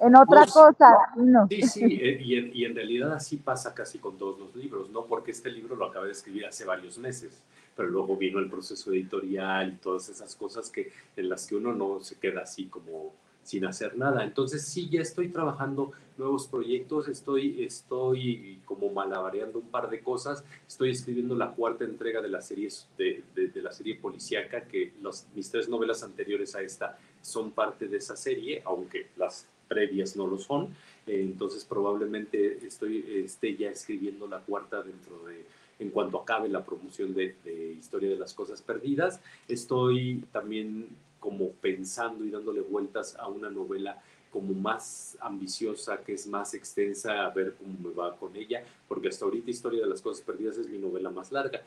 en 0.00 0.16
otra 0.16 0.40
pues, 0.40 0.52
cosa. 0.54 0.96
No. 1.16 1.46
Sí, 1.50 1.60
sí, 1.64 1.84
eh, 1.84 2.18
y, 2.18 2.38
en, 2.38 2.50
y, 2.56 2.64
en, 2.64 2.74
realidad 2.74 3.12
así 3.12 3.36
pasa 3.36 3.74
casi 3.74 3.98
con 3.98 4.16
todos 4.16 4.38
los 4.38 4.56
libros, 4.56 4.88
¿no? 4.88 5.04
Porque 5.04 5.32
este 5.32 5.50
libro 5.50 5.76
lo 5.76 5.84
acabé 5.84 6.06
de 6.06 6.12
escribir 6.12 6.46
hace 6.46 6.64
varios 6.64 6.96
meses, 6.96 7.42
pero 7.76 7.90
luego 7.90 8.16
vino 8.16 8.38
el 8.38 8.48
proceso 8.48 8.90
editorial 8.90 9.74
y 9.74 9.76
todas 9.76 10.08
esas 10.08 10.34
cosas 10.34 10.70
que, 10.70 10.90
en 11.14 11.28
las 11.28 11.46
que 11.46 11.56
uno 11.56 11.74
no 11.74 12.00
se 12.00 12.18
queda 12.18 12.40
así 12.40 12.68
como 12.68 13.12
sin 13.46 13.64
hacer 13.64 13.96
nada. 13.96 14.24
Entonces 14.24 14.66
sí, 14.66 14.88
ya 14.90 15.00
estoy 15.00 15.28
trabajando 15.28 15.92
nuevos 16.18 16.48
proyectos, 16.48 17.06
estoy, 17.06 17.62
estoy 17.62 18.58
como 18.64 18.90
malabareando 18.90 19.60
un 19.60 19.68
par 19.68 19.88
de 19.88 20.00
cosas, 20.00 20.44
estoy 20.66 20.90
escribiendo 20.90 21.36
la 21.36 21.52
cuarta 21.52 21.84
entrega 21.84 22.20
de 22.20 22.28
la 22.28 22.42
serie, 22.42 22.68
de, 22.98 23.22
la 23.54 23.72
serie 23.72 23.94
policíaca, 23.94 24.62
que 24.62 24.94
los, 25.00 25.26
mis 25.34 25.48
tres 25.50 25.68
novelas 25.68 26.02
anteriores 26.02 26.56
a 26.56 26.62
esta 26.62 26.98
son 27.22 27.52
parte 27.52 27.86
de 27.86 27.98
esa 27.98 28.16
serie, 28.16 28.62
aunque 28.64 29.06
las 29.16 29.46
previas 29.68 30.16
no 30.16 30.26
lo 30.26 30.38
son. 30.38 30.74
Entonces 31.06 31.64
probablemente 31.64 32.66
estoy 32.66 33.04
esté 33.24 33.54
ya 33.56 33.70
escribiendo 33.70 34.26
la 34.26 34.40
cuarta 34.40 34.82
dentro 34.82 35.24
de 35.24 35.44
en 35.78 35.90
cuanto 35.90 36.18
acabe 36.18 36.48
la 36.48 36.64
promoción 36.64 37.14
de, 37.14 37.36
de 37.44 37.72
Historia 37.78 38.08
de 38.08 38.16
las 38.16 38.32
Cosas 38.32 38.62
Perdidas. 38.62 39.20
Estoy 39.46 40.24
también 40.32 40.88
como 41.26 41.50
pensando 41.54 42.24
y 42.24 42.30
dándole 42.30 42.60
vueltas 42.60 43.16
a 43.16 43.26
una 43.26 43.50
novela 43.50 44.00
como 44.30 44.54
más 44.54 45.18
ambiciosa, 45.20 46.04
que 46.04 46.12
es 46.12 46.28
más 46.28 46.54
extensa, 46.54 47.26
a 47.26 47.30
ver 47.30 47.56
cómo 47.56 47.76
me 47.80 47.92
va 47.92 48.16
con 48.16 48.36
ella, 48.36 48.62
porque 48.86 49.08
hasta 49.08 49.24
ahorita 49.24 49.50
Historia 49.50 49.80
de 49.80 49.88
las 49.88 50.00
Cosas 50.00 50.24
Perdidas 50.24 50.56
es 50.56 50.68
mi 50.68 50.78
novela 50.78 51.10
más 51.10 51.32
larga, 51.32 51.62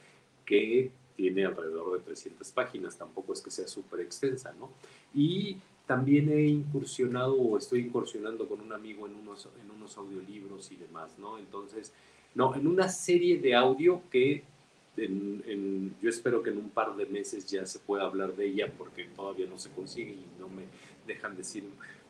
que 0.45 0.91
tiene 1.17 1.43
alrededor 1.43 1.98
de 1.98 2.06
300 2.06 2.50
páginas, 2.54 2.98
tampoco 2.98 3.34
es 3.34 3.41
que 3.41 3.52
sea 3.52 3.67
súper 3.67 4.00
extensa, 4.00 4.54
¿no? 4.58 4.69
Y 5.13 5.58
también 5.86 6.30
he 6.30 6.45
incursionado 6.45 7.34
o 7.34 7.58
estoy 7.58 7.82
incursionando 7.82 8.48
con 8.48 8.62
un 8.62 8.72
amigo 8.72 9.08
en 9.08 9.15
unos, 9.15 9.50
en 9.62 9.72
unos 9.72 9.98
audiolibros 9.98 10.72
y 10.72 10.78
demás, 10.78 11.19
¿no? 11.19 11.38
Entonces, 11.38 11.91
no, 12.34 12.56
en 12.56 12.65
una 12.65 12.88
serie 12.88 13.39
de 13.39 13.56
audio 13.56 14.04
que 14.10 14.41
yo 16.01 16.09
espero 16.09 16.41
que 16.43 16.49
en 16.49 16.57
un 16.57 16.69
par 16.69 16.95
de 16.95 17.05
meses 17.05 17.45
ya 17.45 17.65
se 17.65 17.79
pueda 17.79 18.03
hablar 18.03 18.35
de 18.35 18.47
ella 18.47 18.71
porque 18.77 19.05
todavía 19.15 19.47
no 19.47 19.57
se 19.57 19.69
consigue 19.71 20.12
y 20.12 20.25
no 20.39 20.49
me 20.49 20.63
dejan 21.07 21.35
decir 21.35 21.63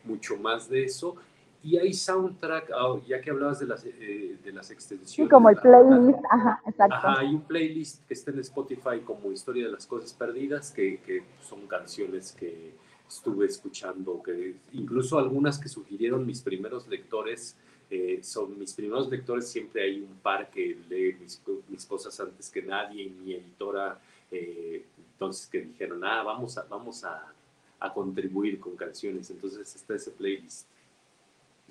mucho 0.03 0.37
más 0.37 0.69
de 0.69 0.83
eso. 0.83 1.15
Y 1.61 1.77
hay 1.77 1.93
soundtrack, 1.93 2.71
ah, 2.73 2.97
ya 3.05 3.19
que 3.19 3.31
hablabas 3.31 3.59
de 3.59 3.65
las, 3.65 3.85
eh, 3.85 4.37
de 4.41 4.51
las 4.53 4.71
extensiones. 4.71 5.11
Sí, 5.11 5.27
como 5.27 5.49
el 5.49 5.57
playlist, 5.57 6.19
ajá, 6.31 6.61
exacto. 6.65 6.95
Ajá, 6.95 7.19
hay 7.19 7.35
un 7.35 7.41
playlist 7.41 8.07
que 8.07 8.13
está 8.13 8.31
en 8.31 8.39
Spotify 8.39 9.01
como 9.03 9.31
Historia 9.31 9.65
de 9.65 9.73
las 9.73 9.85
Cosas 9.85 10.13
Perdidas, 10.13 10.71
que, 10.71 11.01
que 11.01 11.23
son 11.41 11.67
canciones 11.67 12.31
que 12.31 12.73
estuve 13.09 13.45
escuchando, 13.45 14.21
que 14.23 14.55
incluso 14.71 15.19
algunas 15.19 15.59
que 15.59 15.67
sugirieron 15.67 16.25
mis 16.25 16.41
primeros 16.41 16.87
lectores, 16.87 17.57
eh, 17.89 18.19
son 18.23 18.57
mis 18.57 18.73
primeros 18.73 19.09
lectores, 19.09 19.47
siempre 19.47 19.83
hay 19.83 20.01
un 20.01 20.15
par 20.17 20.49
que 20.49 20.77
lee 20.89 21.17
mis, 21.19 21.41
mis 21.67 21.85
cosas 21.85 22.19
antes 22.19 22.49
que 22.49 22.61
nadie, 22.61 23.03
y 23.03 23.09
mi 23.09 23.33
editora, 23.33 23.99
eh, 24.31 24.85
entonces 25.13 25.47
que 25.47 25.61
dijeron, 25.61 26.03
ah, 26.03 26.23
vamos 26.23 26.57
a, 26.57 26.63
vamos 26.63 27.03
a, 27.03 27.33
a 27.79 27.93
contribuir 27.93 28.59
con 28.59 28.75
canciones, 28.75 29.29
entonces 29.29 29.75
está 29.75 29.95
ese 29.95 30.11
playlist. 30.11 30.67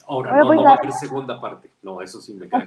Ahora, 0.06 0.36
no, 0.38 0.46
pues 0.46 0.56
no 0.56 0.64
va 0.64 0.70
a 0.70 0.74
haber 0.74 0.92
segunda 0.92 1.40
parte. 1.40 1.70
No, 1.82 2.00
eso 2.00 2.20
sí 2.20 2.32
me 2.32 2.48
cae. 2.48 2.64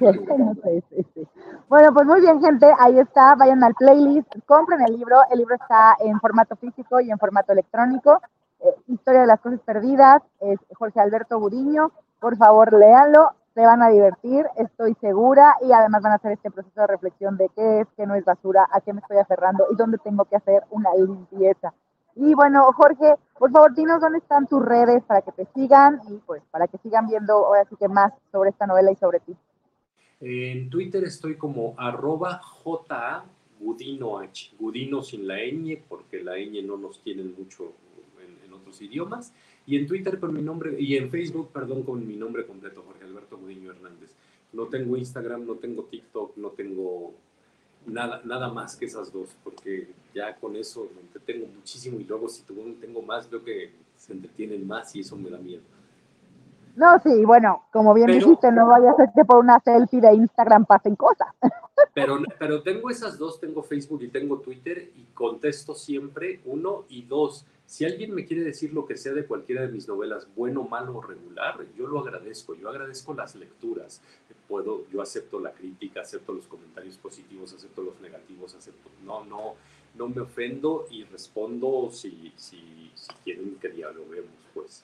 Bueno, 1.69 1.93
pues 1.93 2.05
muy 2.05 2.19
bien, 2.21 2.41
gente. 2.41 2.67
Ahí 2.77 2.99
está. 2.99 3.35
Vayan 3.35 3.63
al 3.63 3.73
playlist, 3.73 4.27
compren 4.45 4.81
el 4.81 4.97
libro. 4.97 5.21
El 5.31 5.39
libro 5.39 5.55
está 5.55 5.95
en 6.01 6.19
formato 6.19 6.55
físico 6.57 6.99
y 6.99 7.09
en 7.09 7.17
formato 7.17 7.53
electrónico. 7.53 8.21
Eh, 8.59 8.75
Historia 8.87 9.21
de 9.21 9.27
las 9.27 9.39
cosas 9.39 9.61
perdidas. 9.61 10.21
Es 10.41 10.59
Jorge 10.77 10.99
Alberto 10.99 11.39
Gudiño. 11.39 11.91
Por 12.19 12.37
favor, 12.37 12.73
léanlo. 12.73 13.31
Se 13.53 13.61
van 13.61 13.81
a 13.81 13.89
divertir, 13.89 14.45
estoy 14.57 14.95
segura. 15.01 15.55
Y 15.61 15.71
además 15.71 16.01
van 16.01 16.13
a 16.13 16.15
hacer 16.15 16.33
este 16.33 16.51
proceso 16.51 16.81
de 16.81 16.87
reflexión 16.87 17.37
de 17.37 17.49
qué 17.55 17.81
es, 17.81 17.87
qué 17.97 18.05
no 18.05 18.15
es 18.15 18.25
basura, 18.25 18.67
a 18.71 18.81
qué 18.81 18.93
me 18.93 19.01
estoy 19.01 19.17
aferrando 19.17 19.65
y 19.71 19.75
dónde 19.75 19.97
tengo 19.97 20.25
que 20.25 20.35
hacer 20.35 20.63
una 20.69 20.93
limpieza. 20.95 21.73
Y 22.15 22.33
bueno, 22.33 22.71
Jorge, 22.73 23.15
por 23.37 23.51
favor, 23.51 23.73
dinos 23.73 24.01
dónde 24.01 24.19
están 24.19 24.47
tus 24.47 24.63
redes 24.63 25.03
para 25.03 25.21
que 25.21 25.31
te 25.31 25.47
sigan 25.53 26.01
y 26.09 26.17
pues 26.25 26.43
para 26.51 26.67
que 26.67 26.77
sigan 26.79 27.07
viendo 27.07 27.33
ahora 27.33 27.65
sí 27.69 27.75
que 27.77 27.87
más 27.87 28.13
sobre 28.31 28.49
esta 28.49 28.67
novela 28.67 28.91
y 28.91 28.95
sobre 28.95 29.19
ti. 29.21 29.35
En 30.19 30.69
Twitter 30.69 31.03
estoy 31.03 31.35
como 31.35 31.73
arroba 31.77 32.41
Gudino 33.59 35.01
sin 35.03 35.27
la 35.27 35.37
ñ, 35.37 35.81
porque 35.87 36.21
la 36.23 36.37
ñ 36.37 36.61
no 36.65 36.77
nos 36.77 37.01
tienen 37.01 37.33
mucho 37.37 37.73
en, 38.21 38.53
otros 38.53 38.81
idiomas. 38.81 39.33
Y 39.65 39.77
en 39.77 39.87
Twitter 39.87 40.19
con 40.19 40.33
mi 40.33 40.41
nombre, 40.41 40.75
y 40.79 40.97
en 40.97 41.09
Facebook, 41.09 41.49
perdón, 41.51 41.83
con 41.83 42.05
mi 42.05 42.15
nombre 42.15 42.45
completo, 42.45 42.83
Jorge 42.85 43.03
Alberto 43.03 43.37
Gudiño 43.37 43.71
Hernández. 43.71 44.09
No 44.53 44.65
tengo 44.67 44.97
Instagram, 44.97 45.45
no 45.45 45.55
tengo 45.55 45.83
TikTok, 45.83 46.35
no 46.37 46.49
tengo 46.49 47.13
nada, 47.85 48.21
nada 48.25 48.51
más 48.51 48.75
que 48.75 48.85
esas 48.85 49.11
dos, 49.11 49.29
porque 49.43 49.89
ya 50.13 50.35
con 50.35 50.55
eso 50.55 50.89
me 50.95 51.01
entretengo 51.01 51.47
muchísimo 51.47 51.99
y 51.99 52.03
luego 52.03 52.27
si 52.27 52.43
tengo 52.43 53.01
más 53.01 53.29
veo 53.29 53.43
que 53.43 53.71
se 53.95 54.13
entretienen 54.13 54.67
más 54.67 54.95
y 54.95 55.01
eso 55.01 55.15
me 55.15 55.29
da 55.29 55.37
miedo. 55.37 55.61
No, 56.75 56.99
sí, 56.99 57.25
bueno, 57.25 57.63
como 57.71 57.93
bien 57.93 58.07
dijiste, 58.07 58.51
no 58.51 58.67
vayas 58.67 58.97
a 58.99 59.11
que 59.11 59.25
por 59.25 59.37
una 59.37 59.59
selfie 59.59 59.99
de 59.99 60.13
Instagram 60.13 60.65
pasen 60.65 60.95
cosas. 60.95 61.27
Pero, 61.93 62.19
pero 62.39 62.61
tengo 62.61 62.89
esas 62.89 63.17
dos, 63.17 63.37
tengo 63.37 63.63
Facebook 63.63 64.01
y 64.03 64.07
tengo 64.07 64.37
Twitter 64.37 64.91
y 64.95 65.03
contesto 65.13 65.75
siempre, 65.75 66.39
uno 66.45 66.85
y 66.87 67.01
dos. 67.01 67.45
Si 67.71 67.85
alguien 67.85 68.13
me 68.13 68.25
quiere 68.25 68.43
decir 68.43 68.73
lo 68.73 68.85
que 68.85 68.97
sea 68.97 69.13
de 69.13 69.25
cualquiera 69.25 69.61
de 69.61 69.69
mis 69.69 69.87
novelas, 69.87 70.27
bueno, 70.35 70.63
malo 70.63 70.97
o 70.97 71.01
regular, 71.01 71.55
yo 71.73 71.87
lo 71.87 72.01
agradezco. 72.01 72.53
Yo 72.53 72.67
agradezco 72.67 73.13
las 73.13 73.33
lecturas. 73.35 74.01
Puedo, 74.49 74.85
yo 74.89 75.01
acepto 75.01 75.39
la 75.39 75.53
crítica, 75.53 76.01
acepto 76.01 76.33
los 76.33 76.47
comentarios 76.47 76.97
positivos, 76.97 77.53
acepto 77.53 77.81
los 77.81 77.97
negativos, 78.01 78.55
acepto. 78.55 78.89
No, 79.05 79.23
no, 79.23 79.55
no 79.95 80.09
me 80.09 80.19
ofendo 80.19 80.85
y 80.91 81.05
respondo 81.05 81.89
si, 81.93 82.33
si, 82.35 82.91
quieren 83.23 83.55
que 83.55 83.69
dialoguemos, 83.69 84.35
pues. 84.53 84.83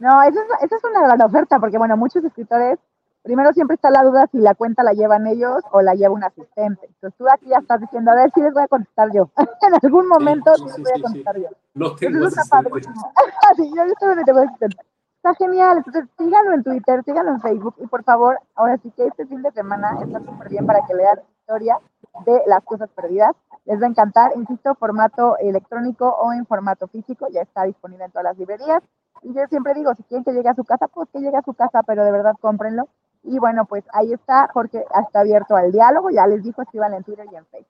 No, 0.00 0.24
esa 0.24 0.40
es, 0.42 0.48
esa 0.64 0.76
es 0.76 0.82
una 0.82 1.04
gran 1.04 1.22
oferta, 1.22 1.60
porque 1.60 1.78
bueno, 1.78 1.96
muchos 1.96 2.24
escritores 2.24 2.80
primero 3.24 3.52
siempre 3.52 3.74
está 3.74 3.90
la 3.90 4.04
duda 4.04 4.28
si 4.30 4.38
la 4.38 4.54
cuenta 4.54 4.84
la 4.84 4.92
llevan 4.92 5.26
ellos 5.26 5.64
o 5.72 5.80
la 5.80 5.94
lleva 5.94 6.14
un 6.14 6.22
asistente. 6.22 6.86
Entonces 6.86 7.18
tú 7.18 7.26
aquí 7.28 7.46
ya 7.48 7.58
estás 7.58 7.80
diciendo, 7.80 8.12
a 8.12 8.14
ver 8.14 8.30
si 8.32 8.40
les 8.40 8.52
voy 8.52 8.62
a 8.62 8.68
contestar 8.68 9.10
yo. 9.12 9.30
en 9.36 9.74
algún 9.82 10.06
momento 10.06 10.54
sí, 10.54 10.64
les 10.64 10.76
voy 10.78 10.92
a 10.92 11.02
contestar 11.02 11.36
yo. 11.38 11.48
No 11.74 11.96
tengo 11.96 12.26
asistente. 12.26 12.70
sí, 13.56 13.72
yo, 13.74 13.84
yo 13.84 14.24
tengo 14.24 14.40
asistente. 14.40 14.76
Está 15.16 15.34
genial, 15.34 15.78
entonces 15.78 16.04
síganlo 16.18 16.52
en 16.52 16.62
Twitter, 16.62 17.02
síganlo 17.02 17.32
en 17.32 17.40
Facebook 17.40 17.74
y 17.78 17.86
por 17.86 18.04
favor, 18.04 18.38
ahora 18.54 18.76
sí 18.76 18.92
que 18.94 19.06
este 19.06 19.26
fin 19.26 19.42
de 19.42 19.50
semana 19.52 19.98
está 20.02 20.20
súper 20.20 20.50
bien 20.50 20.66
para 20.66 20.86
que 20.86 20.94
lean 20.94 21.16
la 21.16 21.22
historia 21.40 21.78
de 22.26 22.42
las 22.46 22.62
cosas 22.62 22.90
perdidas. 22.90 23.34
Les 23.64 23.80
va 23.80 23.86
a 23.86 23.88
encantar, 23.88 24.32
insisto, 24.36 24.74
formato 24.74 25.38
electrónico 25.38 26.10
o 26.10 26.34
en 26.34 26.44
formato 26.44 26.86
físico, 26.88 27.26
ya 27.32 27.40
está 27.40 27.64
disponible 27.64 28.04
en 28.04 28.10
todas 28.10 28.24
las 28.24 28.38
librerías. 28.38 28.82
Y 29.22 29.32
yo 29.32 29.46
siempre 29.48 29.72
digo, 29.72 29.94
si 29.94 30.02
quieren 30.02 30.24
que 30.24 30.32
llegue 30.32 30.50
a 30.50 30.54
su 30.54 30.64
casa, 30.64 30.86
pues 30.88 31.08
que 31.10 31.20
llegue 31.20 31.38
a 31.38 31.42
su 31.42 31.54
casa, 31.54 31.82
pero 31.84 32.04
de 32.04 32.12
verdad 32.12 32.34
cómprenlo 32.38 32.86
y 33.24 33.38
bueno, 33.38 33.64
pues 33.64 33.84
ahí 33.92 34.12
está, 34.12 34.48
Jorge 34.52 34.84
está 35.04 35.20
abierto 35.20 35.56
al 35.56 35.72
diálogo, 35.72 36.10
ya 36.10 36.26
les 36.26 36.42
dijo, 36.42 36.62
escriban 36.62 36.94
en 36.94 37.04
Twitter 37.04 37.26
y 37.32 37.36
en 37.36 37.46
Facebook. 37.46 37.68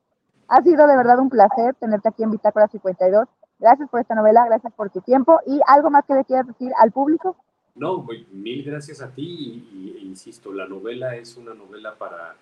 Ha 0.49 0.63
sido 0.63 0.87
de 0.87 0.97
verdad 0.97 1.19
un 1.19 1.31
placer 1.31 1.75
tenerte 1.77 2.09
aquí 2.09 2.23
en 2.23 2.31
Bitácora 2.31 2.69
52. 2.69 3.29
Gracias 3.59 3.89
por 3.89 4.01
esta 4.01 4.15
novela, 4.15 4.45
gracias 4.47 4.73
por 4.75 4.91
tu 4.91 5.01
tiempo 5.01 5.41
y 5.47 5.61
algo 5.67 5.91
más 5.91 6.05
que 6.05 6.15
le 6.15 6.25
quieras 6.25 6.47
decir 6.47 6.73
al 6.79 6.93
público. 6.93 7.37
No, 7.75 8.07
mil 8.31 8.63
gracias 8.65 9.01
a 9.01 9.11
ti 9.11 9.25
y, 9.73 10.07
insisto, 10.07 10.53
la 10.53 10.67
novela 10.67 11.17
es 11.17 11.37
una 11.37 11.55
novela 11.55 11.95
para 11.97 12.37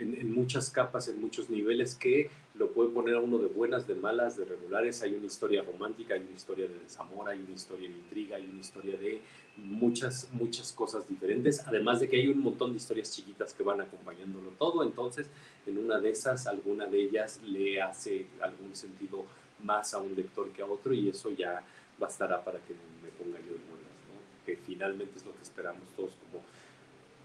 en, 0.00 0.32
muchas 0.32 0.70
capas, 0.70 1.08
en 1.08 1.20
muchos 1.20 1.50
niveles 1.50 1.94
que 1.94 2.30
lo 2.54 2.72
puede 2.72 2.90
poner 2.90 3.14
a 3.14 3.20
uno 3.20 3.38
de 3.38 3.46
buenas, 3.46 3.86
de 3.86 3.94
malas, 3.94 4.36
de 4.36 4.44
regulares. 4.44 5.02
Hay 5.02 5.14
una 5.14 5.26
historia 5.26 5.62
romántica, 5.62 6.14
hay 6.14 6.22
una 6.22 6.36
historia 6.36 6.66
de 6.66 6.78
desamor, 6.78 7.28
hay 7.28 7.38
una 7.40 7.54
historia 7.54 7.88
de 7.88 7.94
intriga, 7.94 8.36
hay 8.36 8.46
una 8.46 8.60
historia 8.60 8.96
de 8.96 9.20
muchas, 9.56 10.28
muchas 10.32 10.72
cosas 10.72 11.08
diferentes, 11.08 11.66
además 11.66 12.00
de 12.00 12.08
que 12.08 12.16
hay 12.16 12.28
un 12.28 12.40
montón 12.40 12.72
de 12.72 12.78
historias 12.78 13.14
chiquitas 13.14 13.52
que 13.52 13.62
van 13.62 13.80
acompañándolo 13.80 14.50
todo, 14.50 14.82
entonces 14.82 15.26
en 15.66 15.78
una 15.78 15.98
de 15.98 16.10
esas, 16.10 16.46
alguna 16.46 16.86
de 16.86 17.02
ellas 17.02 17.40
le 17.42 17.82
hace 17.82 18.26
algún 18.40 18.74
sentido 18.74 19.26
más 19.62 19.94
a 19.94 19.98
un 19.98 20.14
lector 20.14 20.50
que 20.52 20.62
a 20.62 20.66
otro 20.66 20.94
y 20.94 21.08
eso 21.08 21.30
ya 21.30 21.62
bastará 21.98 22.42
para 22.44 22.58
que 22.60 22.74
me 23.02 23.08
ponga 23.10 23.38
yo 23.40 23.54
de 23.54 23.64
buenas, 23.68 23.98
¿no? 24.06 24.46
que 24.46 24.56
finalmente 24.56 25.18
es 25.18 25.26
lo 25.26 25.34
que 25.34 25.42
esperamos 25.42 25.82
todos 25.96 26.12
como, 26.30 26.44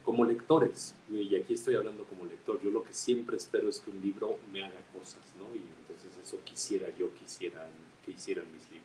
como 0.03 0.25
lectores, 0.25 0.95
y 1.09 1.35
aquí 1.35 1.53
estoy 1.53 1.75
hablando 1.75 2.03
como 2.05 2.25
lector, 2.25 2.59
yo 2.61 2.69
lo 2.71 2.83
que 2.83 2.93
siempre 2.93 3.37
espero 3.37 3.69
es 3.69 3.79
que 3.79 3.91
un 3.91 4.01
libro 4.01 4.37
me 4.51 4.63
haga 4.63 4.79
cosas, 4.93 5.21
¿no? 5.37 5.55
y 5.55 5.63
entonces 5.81 6.11
eso 6.21 6.37
quisiera 6.43 6.89
yo, 6.97 7.13
quisiera 7.13 7.65
que 8.03 8.11
hicieran 8.11 8.45
mis 8.51 8.69
libros. 8.69 8.83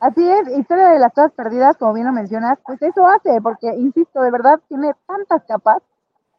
Así 0.00 0.28
es, 0.28 0.58
historia 0.58 0.90
de 0.90 0.98
las 0.98 1.12
cosas 1.12 1.32
perdidas, 1.32 1.76
como 1.76 1.94
bien 1.94 2.06
lo 2.06 2.12
mencionas, 2.12 2.58
pues 2.64 2.80
eso 2.82 3.06
hace, 3.06 3.40
porque, 3.40 3.68
insisto, 3.74 4.20
de 4.20 4.30
verdad 4.30 4.60
tiene 4.68 4.92
tantas 5.06 5.44
capas 5.44 5.82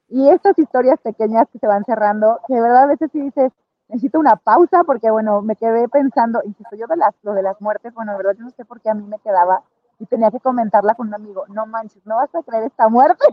y 0.08 0.30
estas 0.30 0.58
historias 0.60 1.00
pequeñas 1.02 1.48
que 1.52 1.60
se 1.60 1.68
van 1.68 1.84
cerrando, 1.84 2.40
que 2.48 2.54
de 2.54 2.62
verdad 2.62 2.84
a 2.84 2.88
veces 2.88 3.10
sí 3.12 3.20
dices, 3.20 3.52
necesito 3.88 4.20
una 4.20 4.36
pausa 4.36 4.84
porque, 4.84 5.10
bueno, 5.10 5.42
me 5.42 5.56
quedé 5.56 5.90
pensando, 5.90 6.42
insisto, 6.46 6.76
yo 6.76 6.86
de 6.88 6.98
las, 6.98 7.16
lo 7.24 7.34
de 7.34 7.42
las 7.42 7.60
muertes, 7.60 7.94
bueno, 7.94 8.12
de 8.12 8.18
verdad 8.18 8.36
yo 8.38 8.44
no 8.44 8.52
sé 8.52 8.66
por 8.66 8.82
qué 8.82 8.90
a 8.90 8.94
mí 8.94 9.04
me 9.08 9.20
quedaba 9.20 9.64
y 10.00 10.06
tenía 10.06 10.32
que 10.32 10.40
comentarla 10.40 10.96
con 10.96 11.08
un 11.08 11.16
amigo, 11.16 11.46
no 11.50 11.66
manches, 11.66 12.06
no 12.06 12.16
vas 12.18 12.34
a 12.36 12.44
creer 12.44 12.66
esta 12.66 12.90
muerte. 12.90 13.26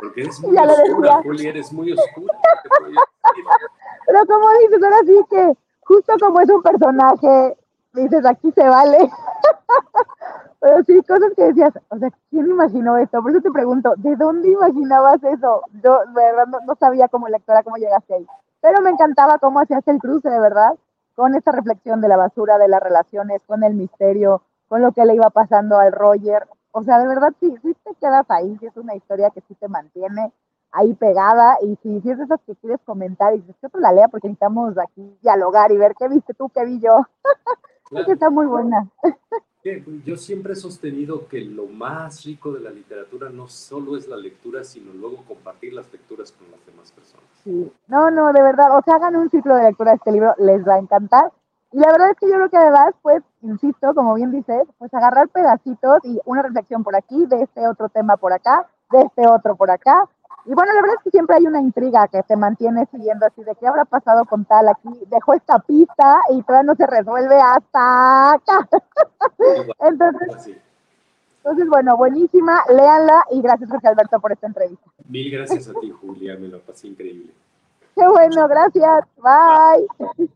Porque 0.00 0.22
eres 0.22 0.40
muy 0.42 0.56
oscura, 0.56 1.22
Juli, 1.22 1.46
eres 1.46 1.72
muy 1.72 1.92
oscura. 1.92 2.34
Pero 4.06 4.26
como 4.26 4.50
dices, 4.60 4.82
ahora 4.82 4.98
sí 5.06 5.20
que 5.30 5.56
justo 5.82 6.14
como 6.20 6.40
es 6.40 6.50
un 6.50 6.62
personaje 6.62 7.56
dices, 7.94 8.24
aquí 8.26 8.50
se 8.52 8.68
vale. 8.68 8.98
Pero 10.60 10.82
sí, 10.84 11.02
cosas 11.02 11.32
que 11.36 11.44
decías, 11.44 11.72
o 11.88 11.98
sea, 11.98 12.10
¿quién 12.30 12.48
imaginó 12.48 12.96
esto? 12.96 13.22
Por 13.22 13.30
eso 13.32 13.40
te 13.42 13.50
pregunto, 13.50 13.92
¿de 13.96 14.16
dónde 14.16 14.50
imaginabas 14.50 15.22
eso? 15.22 15.62
Yo, 15.82 16.00
de 16.06 16.14
verdad, 16.14 16.46
no, 16.66 16.74
sabía 16.76 17.08
como 17.08 17.28
lectora 17.28 17.62
cómo 17.62 17.76
llegaste 17.76 18.14
ahí. 18.14 18.26
Pero 18.60 18.80
me 18.80 18.90
encantaba 18.90 19.38
cómo 19.38 19.60
hacías 19.60 19.86
el 19.88 19.98
cruce, 19.98 20.30
de 20.30 20.40
verdad, 20.40 20.74
con 21.14 21.34
esta 21.34 21.52
reflexión 21.52 22.00
de 22.00 22.08
la 22.08 22.16
basura, 22.16 22.56
de 22.56 22.68
las 22.68 22.82
relaciones, 22.82 23.42
con 23.46 23.62
el 23.62 23.74
misterio, 23.74 24.42
con 24.68 24.82
lo 24.82 24.92
que 24.92 25.04
le 25.04 25.14
iba 25.14 25.30
pasando 25.30 25.78
al 25.78 25.92
Roger. 25.92 26.46
O 26.72 26.82
sea, 26.82 26.98
de 26.98 27.06
verdad, 27.06 27.32
sí, 27.40 27.54
sí 27.62 27.74
te 27.84 27.94
quedas 28.00 28.26
ahí, 28.28 28.56
sí 28.58 28.66
es 28.66 28.76
una 28.76 28.94
historia 28.94 29.30
que 29.30 29.40
sí 29.42 29.54
te 29.54 29.68
mantiene 29.68 30.32
ahí 30.72 30.92
pegada 30.94 31.56
y 31.62 31.76
si, 31.82 32.00
si 32.00 32.10
es 32.10 32.18
esas 32.18 32.40
que 32.46 32.56
quieres 32.56 32.80
comentar 32.84 33.32
y 33.32 33.38
dices 33.38 33.54
que 33.60 33.68
otro 33.68 33.80
la 33.80 33.92
lea 33.92 34.08
porque 34.08 34.26
necesitamos 34.26 34.76
aquí 34.76 35.16
dialogar 35.22 35.70
y 35.70 35.76
ver 35.76 35.94
qué 35.96 36.08
viste 36.08 36.34
tú, 36.34 36.50
qué 36.52 36.64
vi 36.64 36.80
yo. 36.80 37.06
que 38.06 38.12
está 38.12 38.30
muy 38.30 38.46
buena. 38.46 38.88
Yo 40.04 40.16
siempre 40.16 40.52
he 40.52 40.56
sostenido 40.56 41.26
que 41.26 41.40
lo 41.40 41.66
más 41.66 42.24
rico 42.24 42.52
de 42.52 42.60
la 42.60 42.70
literatura 42.70 43.30
no 43.30 43.48
solo 43.48 43.96
es 43.96 44.08
la 44.08 44.16
lectura, 44.16 44.62
sino 44.62 44.92
luego 44.92 45.24
compartir 45.26 45.72
las 45.72 45.90
lecturas 45.90 46.32
con 46.32 46.50
las 46.50 46.64
demás 46.66 46.92
personas. 46.92 47.24
Sí. 47.44 47.72
No, 47.86 48.10
no, 48.10 48.32
de 48.32 48.42
verdad, 48.42 48.76
o 48.76 48.82
sea, 48.82 48.96
hagan 48.96 49.16
un 49.16 49.30
ciclo 49.30 49.54
de 49.54 49.62
lectura 49.62 49.92
de 49.92 49.96
este 49.96 50.12
libro, 50.12 50.34
les 50.38 50.66
va 50.66 50.74
a 50.74 50.78
encantar. 50.78 51.32
Y 51.74 51.80
la 51.80 51.90
verdad 51.90 52.10
es 52.10 52.16
que 52.18 52.28
yo 52.28 52.34
creo 52.34 52.48
que 52.50 52.56
además, 52.56 52.94
pues, 53.02 53.20
insisto, 53.42 53.94
como 53.96 54.14
bien 54.14 54.30
dices, 54.30 54.62
pues 54.78 54.94
agarrar 54.94 55.28
pedacitos 55.28 55.98
y 56.04 56.20
una 56.24 56.42
reflexión 56.42 56.84
por 56.84 56.94
aquí, 56.94 57.26
de 57.26 57.42
este 57.42 57.66
otro 57.66 57.88
tema 57.88 58.16
por 58.16 58.32
acá, 58.32 58.68
de 58.92 59.00
este 59.00 59.26
otro 59.26 59.56
por 59.56 59.72
acá. 59.72 60.08
Y 60.46 60.54
bueno, 60.54 60.72
la 60.72 60.82
verdad 60.82 60.96
es 60.98 61.02
que 61.02 61.10
siempre 61.10 61.34
hay 61.34 61.48
una 61.48 61.60
intriga 61.60 62.06
que 62.06 62.22
te 62.22 62.36
mantiene 62.36 62.86
siguiendo 62.92 63.26
así 63.26 63.42
de 63.42 63.56
qué 63.56 63.66
habrá 63.66 63.84
pasado 63.86 64.24
con 64.24 64.44
tal 64.44 64.68
aquí. 64.68 64.88
Dejó 65.08 65.34
esta 65.34 65.58
pista 65.58 66.20
y 66.30 66.42
todavía 66.42 66.70
no 66.70 66.76
se 66.76 66.86
resuelve 66.86 67.40
hasta 67.40 68.34
acá. 68.34 68.68
entonces, 69.80 70.60
entonces, 71.38 71.68
bueno, 71.68 71.96
buenísima, 71.96 72.62
léanla 72.68 73.24
y 73.32 73.42
gracias 73.42 73.68
Jorge 73.68 73.88
Alberto 73.88 74.20
por 74.20 74.30
esta 74.30 74.46
entrevista. 74.46 74.90
Mil 75.08 75.28
gracias 75.28 75.68
a 75.68 75.72
ti, 75.80 75.90
Julia, 75.90 76.36
me 76.38 76.46
lo 76.46 76.60
pasé 76.60 76.86
increíble. 76.86 77.32
Qué 77.96 78.06
bueno, 78.06 78.46
gracias. 78.46 79.06
Bye. 79.16 80.28